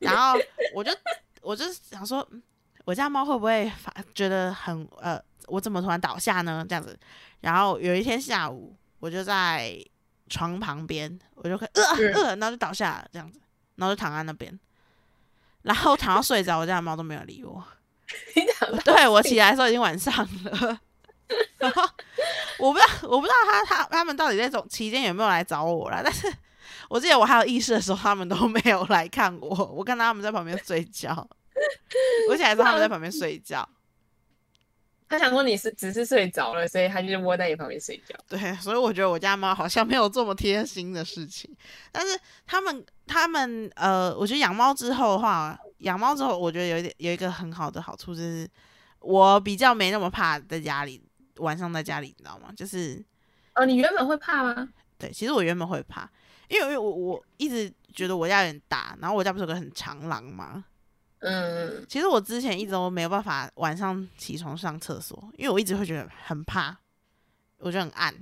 [0.00, 0.38] 然后
[0.74, 0.90] 我就
[1.40, 2.42] 我就想说，嗯
[2.84, 5.22] 我家猫会不会发觉得很呃，
[5.52, 6.64] 我怎么突然倒下呢？
[6.66, 6.98] 这样子，
[7.40, 9.76] 然后有一天下午，我就在
[10.30, 13.38] 床旁边，我就可以呃嗯呃，然后就倒下了这样子，
[13.76, 14.58] 然后就躺在那边，
[15.60, 17.62] 然后躺到睡着，我家的猫都没有理我。
[18.84, 20.80] 对我起来的时候已经晚上了，
[21.58, 21.82] 然后
[22.58, 26.32] 我不知道我不知道他他他们到底在这种期间有没有来找我啦，但是
[26.88, 31.26] 我记得我还有意识的时候，他们都没有来看我，我看到他们在旁边睡觉，
[32.30, 33.66] 我起来的时候他们在旁边睡觉，
[35.12, 38.16] 他想说你是只是睡着了，所以他就窝在你旁边睡觉。
[38.26, 41.54] 对，所以我觉得我家猫好像没有这么贴心的事情。
[41.92, 48.48] 但是他们他们呃，我觉得养猫之后的话，养猫之后，我觉得有一点有一个很好的好处就是，
[49.00, 50.98] 我比较没那么怕在家里
[51.36, 52.50] 晚上在家里，你知道吗？
[52.56, 53.04] 就是
[53.54, 54.66] 哦，你原本会怕吗？
[54.96, 56.10] 对，其实我原本会怕，
[56.48, 60.64] 因为因为我我一直觉得我家有点大，然后我家不是有个很长廊吗？
[61.22, 66.76] 嗯，其实我之前一直都没有办法晚上起床上厕所，因为我一直会觉得很怕，
[67.58, 68.14] 我觉得很暗。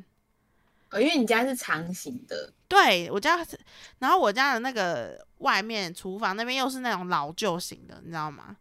[0.91, 3.59] 哦，因为你家是长形的，对我家是，
[4.01, 8.57] 然后我家的那个外面厨房那边又是那种老旧型的，你知道吗？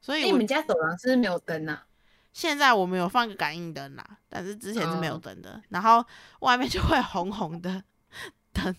[0.00, 1.86] 所以我你们家走廊是不是没有灯啊？
[2.32, 5.62] 现在我们有放个感应灯啦，但是之前是没有哦灯的。
[5.70, 6.04] 然后
[6.40, 7.82] 外面就会红红的
[8.52, 8.76] 灯，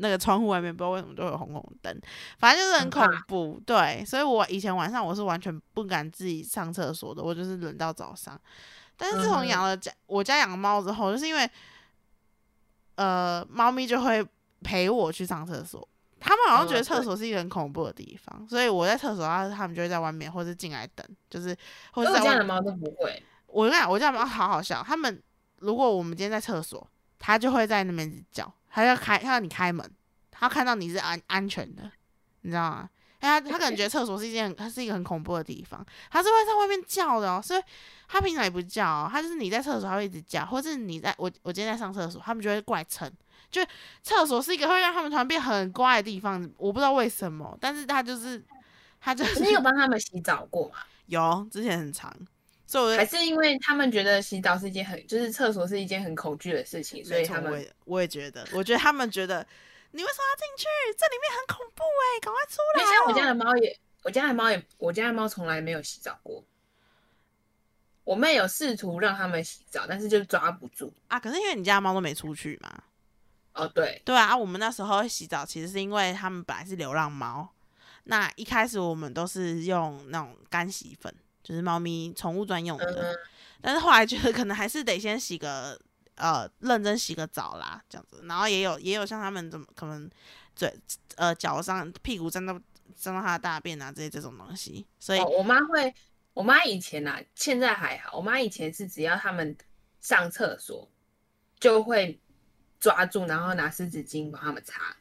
[0.00, 2.00] 那个窗户外面不知道为什么就会有红红的灯，
[2.38, 3.62] 反正就是很恐怖。
[3.64, 8.40] 对，所以我以前晚上我是完全不敢自己上厕所的，我就是忍到早上。
[8.96, 11.48] 但是自从养了家、我家养猫之后，就是因为
[12.96, 14.26] 呃，猫咪就会
[14.62, 15.86] 陪我去上厕所。
[16.18, 21.56] 他们好像觉得厕所是一个很恐怖的地方，所以我在厕所，然后他们就会在外面或者进来等，就是
[21.92, 23.22] 或者在外面因为我家的猫都不会。
[23.46, 24.84] 我跟你讲，我家猫好好笑。
[24.86, 25.22] 他们
[25.60, 26.86] 如果我们今天在厕所，
[27.18, 29.84] 它就会在那边叫，它要开，他要你开门，
[30.30, 31.90] 他要看到你是安安全的，
[32.42, 32.88] 你知道吗？
[33.22, 37.38] 因为它它可能觉得厕所是一件很，它是一个很恐怖的地方，他是会在外面叫的哦。
[37.42, 37.62] 所以
[38.08, 43.10] 他平常也不叫、哦，它就是你在厕所他会一直叫，或是你在我我今天在上厕所，他们就会过来蹭。
[43.50, 43.60] 就
[44.02, 48.42] 厕所是一个会让他们突然变很乖的地方，我不知道为什么，但是他就是
[49.00, 50.76] 他就是你有帮他们洗澡过吗？
[51.06, 52.14] 有之前很长，
[52.96, 59.46] 还是因为他们觉得洗澡是一件很，就是厕所是一件很恐惧的事情，所以他们我也我也觉得，我觉得他们觉得
[59.90, 60.66] 你为什么要进去？
[60.96, 66.44] 这里面很恐怖哎、赶快出来、因为像我家的猫也，我家的猫也，我家的猫从来没有洗澡过。
[68.04, 70.92] 我妹有试图让他们洗澡，但是就抓不住。
[71.08, 71.20] 啊！
[71.20, 72.82] 可是因为你家的猫都没出去嘛，
[73.52, 77.52] 哦，对，对啊，我们那时候洗澡其实是因为他们本来是流浪猫，
[78.04, 83.16] 那一开始我们都是用那种干洗粉，就是猫咪宠物专用的，嗯，
[83.60, 85.80] 但是后来觉得可能还是得先洗个
[86.14, 88.22] 呃认真洗个澡啦，这样子。
[88.24, 90.08] 然后也有也有像他们怎么可能
[90.54, 90.72] 嘴
[91.16, 92.52] 呃脚上屁股沾到
[92.96, 95.94] 沾到它的大便啊这些这种东西，所以、哦，我妈会，
[96.34, 98.16] 我妈以前啊，现在还好。
[98.16, 99.56] 我妈以前是只要他们
[100.00, 100.90] 上厕所，
[101.58, 102.20] 就会
[102.78, 104.96] 抓住，然后拿湿纸巾帮他们擦。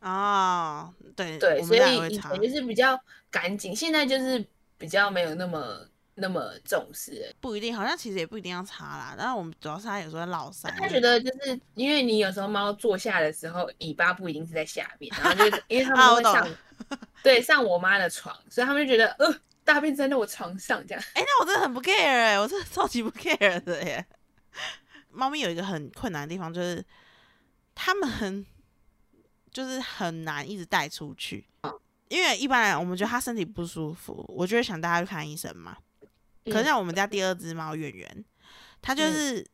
[0.00, 2.98] 哦，对对，我所以以前，就是比较
[3.30, 4.44] 干净，现在就是
[4.78, 7.34] 比较没有那么那么重视了。
[7.40, 9.14] 不一定，好像其实也不一定要擦啦。
[9.18, 16.48] 但是我们主要是它有时候会落腮，他觉得就是因为你有时候猫坐下的时候，尾巴不一定是在下面，然后就 因为他们会上，
[17.22, 21.04] 对，上我妈的床，所以他们就觉得呃大便站在我床上这样。
[21.14, 24.06] 哎、那我真的很不 care 哎、我真的超级不 care 的耶。
[25.10, 26.84] 猫咪有一个很困难的地方，就是
[27.74, 28.46] 它们很
[29.50, 31.46] 就是很难一直带出去，
[32.08, 35.76] 因为一般来讲，我们觉得它身体不舒服，我就会想带它去看医生嘛。
[36.44, 38.24] 可是嗯像我们家第二只猫圆圆，
[38.80, 39.46] 它就是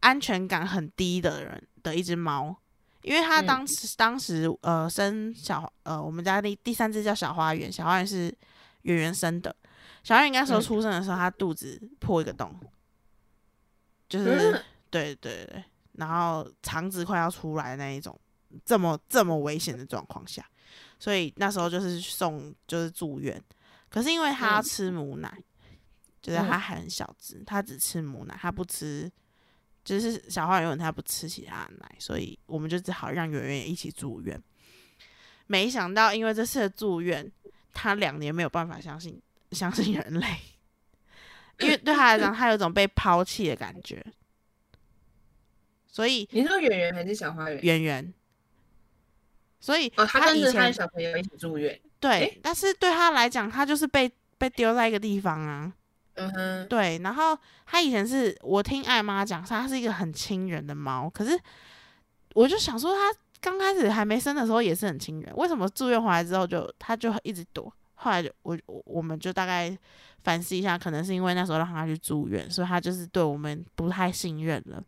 [0.00, 2.56] 安全感很低的人的一只猫，
[3.02, 8.32] 因为它嗯当时、当时呃生小呃我们家第第三只叫小花园，小花园是
[8.82, 9.54] 圆圆生的，
[10.04, 12.54] 小花园那时候嗯出生的时候，它肚子破一个洞，
[14.08, 18.18] 就是、嗯对对对，然后肠子快要出来的那一种，
[18.64, 20.44] 这么这么危险的状况下，
[21.00, 23.42] 所以那时候就是送就是住院，
[23.88, 24.62] 可是因为他要嗯。
[24.62, 25.42] 吃母奶，
[26.20, 29.10] 就是他还很小只，他只吃母奶，他不吃，
[29.82, 34.40] 就是小花园他不吃其他的奶，所以我们就只好让圆圆也一起住院。
[35.46, 37.32] 没想到因为这次的住院，
[37.72, 39.20] 他两年没有办法相信
[39.52, 40.26] 相信人类，
[41.60, 44.04] 因为对他来讲，他有一种被抛弃的感觉，
[45.88, 47.60] 所以你说圆圆还是小花园？
[47.62, 48.14] 圆圆，
[49.60, 51.78] 所以哦，他他以前小朋友一起住院。
[52.00, 55.72] 对诶，但是对他来讲，他就是被被丢在一个地方啊。
[56.14, 61.38] 嗯哼，对，然后他以前是我听艾妈讲，他是一个很亲人的猫，可是
[62.34, 67.72] 我就想说，他刚开始还没生的时候也是很亲人，为什么住院回来之后就他就一直躲？
[67.94, 69.76] 后来就我我我们就大概
[70.22, 74.82] 反思一下，可能是因为那时候让他去住院，所以他就是对我们不太信任了，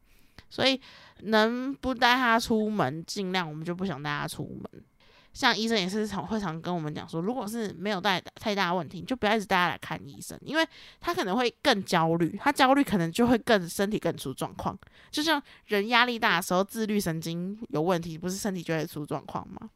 [0.53, 0.78] 所以
[1.20, 4.84] 能不带他出门，尽量我们就不想带他出门。
[5.32, 10.68] 像医生也是常会常跟我们讲说，如果是没有带太大问题，就不要一直带他来看医生，因为
[11.00, 14.78] 他可能会更焦虑，他焦虑可能就会更身体更出状况。
[15.11, 19.70] 就像人压力大的时候，自律神经有问题，不是身体就会出状况吗？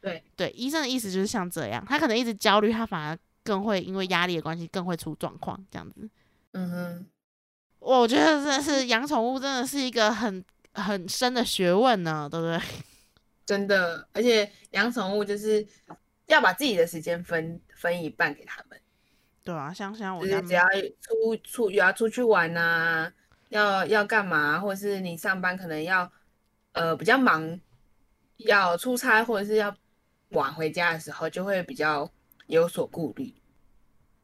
[0.00, 6.10] 对对，医生的意思就是像这样，他可能一直焦虑，他反而更会因为压力的关系更会出状况，这样子。
[6.52, 7.06] 嗯哼，
[7.80, 12.60] 我觉得真的是养宠物真的是一个很很深的学问呢，对不对？
[13.44, 15.66] 真的，而且养宠物就是
[16.26, 18.80] 要把自己的时间分分一半给他们，
[19.42, 20.64] 对啊，像像我家就是只要
[21.00, 23.12] 出出要出去玩啊、
[23.48, 26.12] 要要干嘛，或者是你上班可能要
[26.72, 27.58] 呃比较忙，
[28.36, 29.74] 要出差或者是要
[30.28, 32.08] 晚回家的时候，就会比较
[32.46, 33.34] 有所顾虑。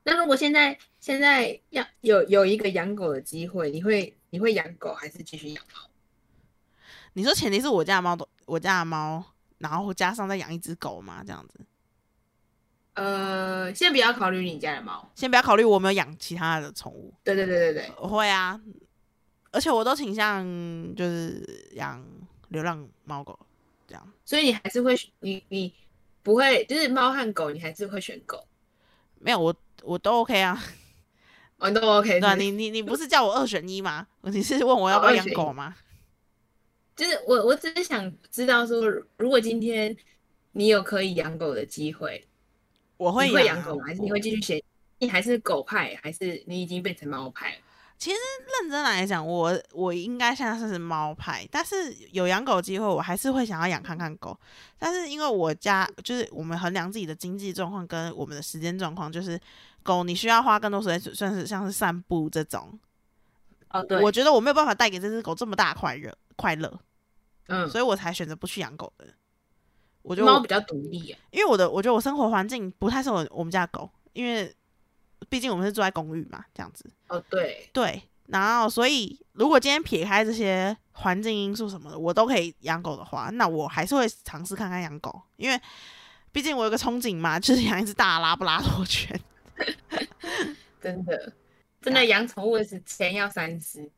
[0.05, 5.89] 那如果现在现在要有有一个养狗的机会，你会你会养狗还是继续养猫？
[7.13, 9.25] 你说前提是我家的猫都我家的猫，
[9.59, 11.61] 然后加上再养一只狗嘛，这样子。
[12.95, 18.61] 呃，先不要考虑你家的猫，先不要考虑我有没有养其他的宠物，对对对对对，我会啊，
[19.53, 20.45] 而且我都倾向
[20.97, 22.05] 就是养
[22.49, 23.39] 流浪猫狗
[23.87, 24.13] 这样。
[24.25, 25.73] 所以你还是会你你
[26.25, 28.45] 不会就是猫和狗，你还是会选狗
[29.21, 29.55] 没有我
[29.85, 30.61] 我都 OK 啊，
[31.59, 34.07] 哦，都 OK 对吧、是不是你你你不是叫我二选一吗？
[34.23, 35.75] 你是问我要不要养狗吗？
[36.95, 38.81] 就是我我只是想知道说，
[39.17, 39.97] 如果今天
[40.53, 42.27] 你有可以养狗的机会，
[42.97, 43.85] 我会养狗吗？
[43.87, 44.63] 还是你会继续选？
[44.99, 47.59] 你还是狗派，还是你已经变成猫派了？
[47.99, 54.39] 认真来讲，我我应该现在算是猫派，但是有养狗机会，我还是会想要养看看狗。
[54.79, 59.41] 但是因为我家就是我们衡量自己的经济状况跟我们的时间状况，就是
[59.83, 62.79] 狗你需要花更多时间，算是像是散步这种。
[63.71, 66.79] 哦，对，我觉得我没有办法带给这只狗这么大快乐快乐，
[67.49, 69.07] 嗯，所以我才选择不去养狗的。
[70.03, 71.19] 我觉得猫比较独立啊。
[71.31, 74.55] 因为我的我觉得我生活环境不太适合我们家狗，因为
[75.29, 76.89] 毕竟我们是住在公寓嘛，这样子。
[77.09, 85.61] 哦，对，对，然后所以如果今天撇开这些环境因素什么的，我都可以养狗的话，那我还是会尝试看看养狗，因为
[86.33, 89.19] 毕竟我有个憧憬嘛，就是养一只大拉布拉多犬。
[90.83, 91.33] 真的，
[91.81, 93.91] 真的养宠物是钱要三思。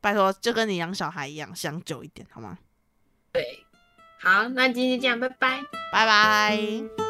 [0.00, 2.58] 拜托，就跟你养小孩一样，想久一点好吗？
[3.32, 3.64] 对，
[4.20, 5.62] 好，那今天就这样，拜拜。
[5.92, 7.07] 拜拜。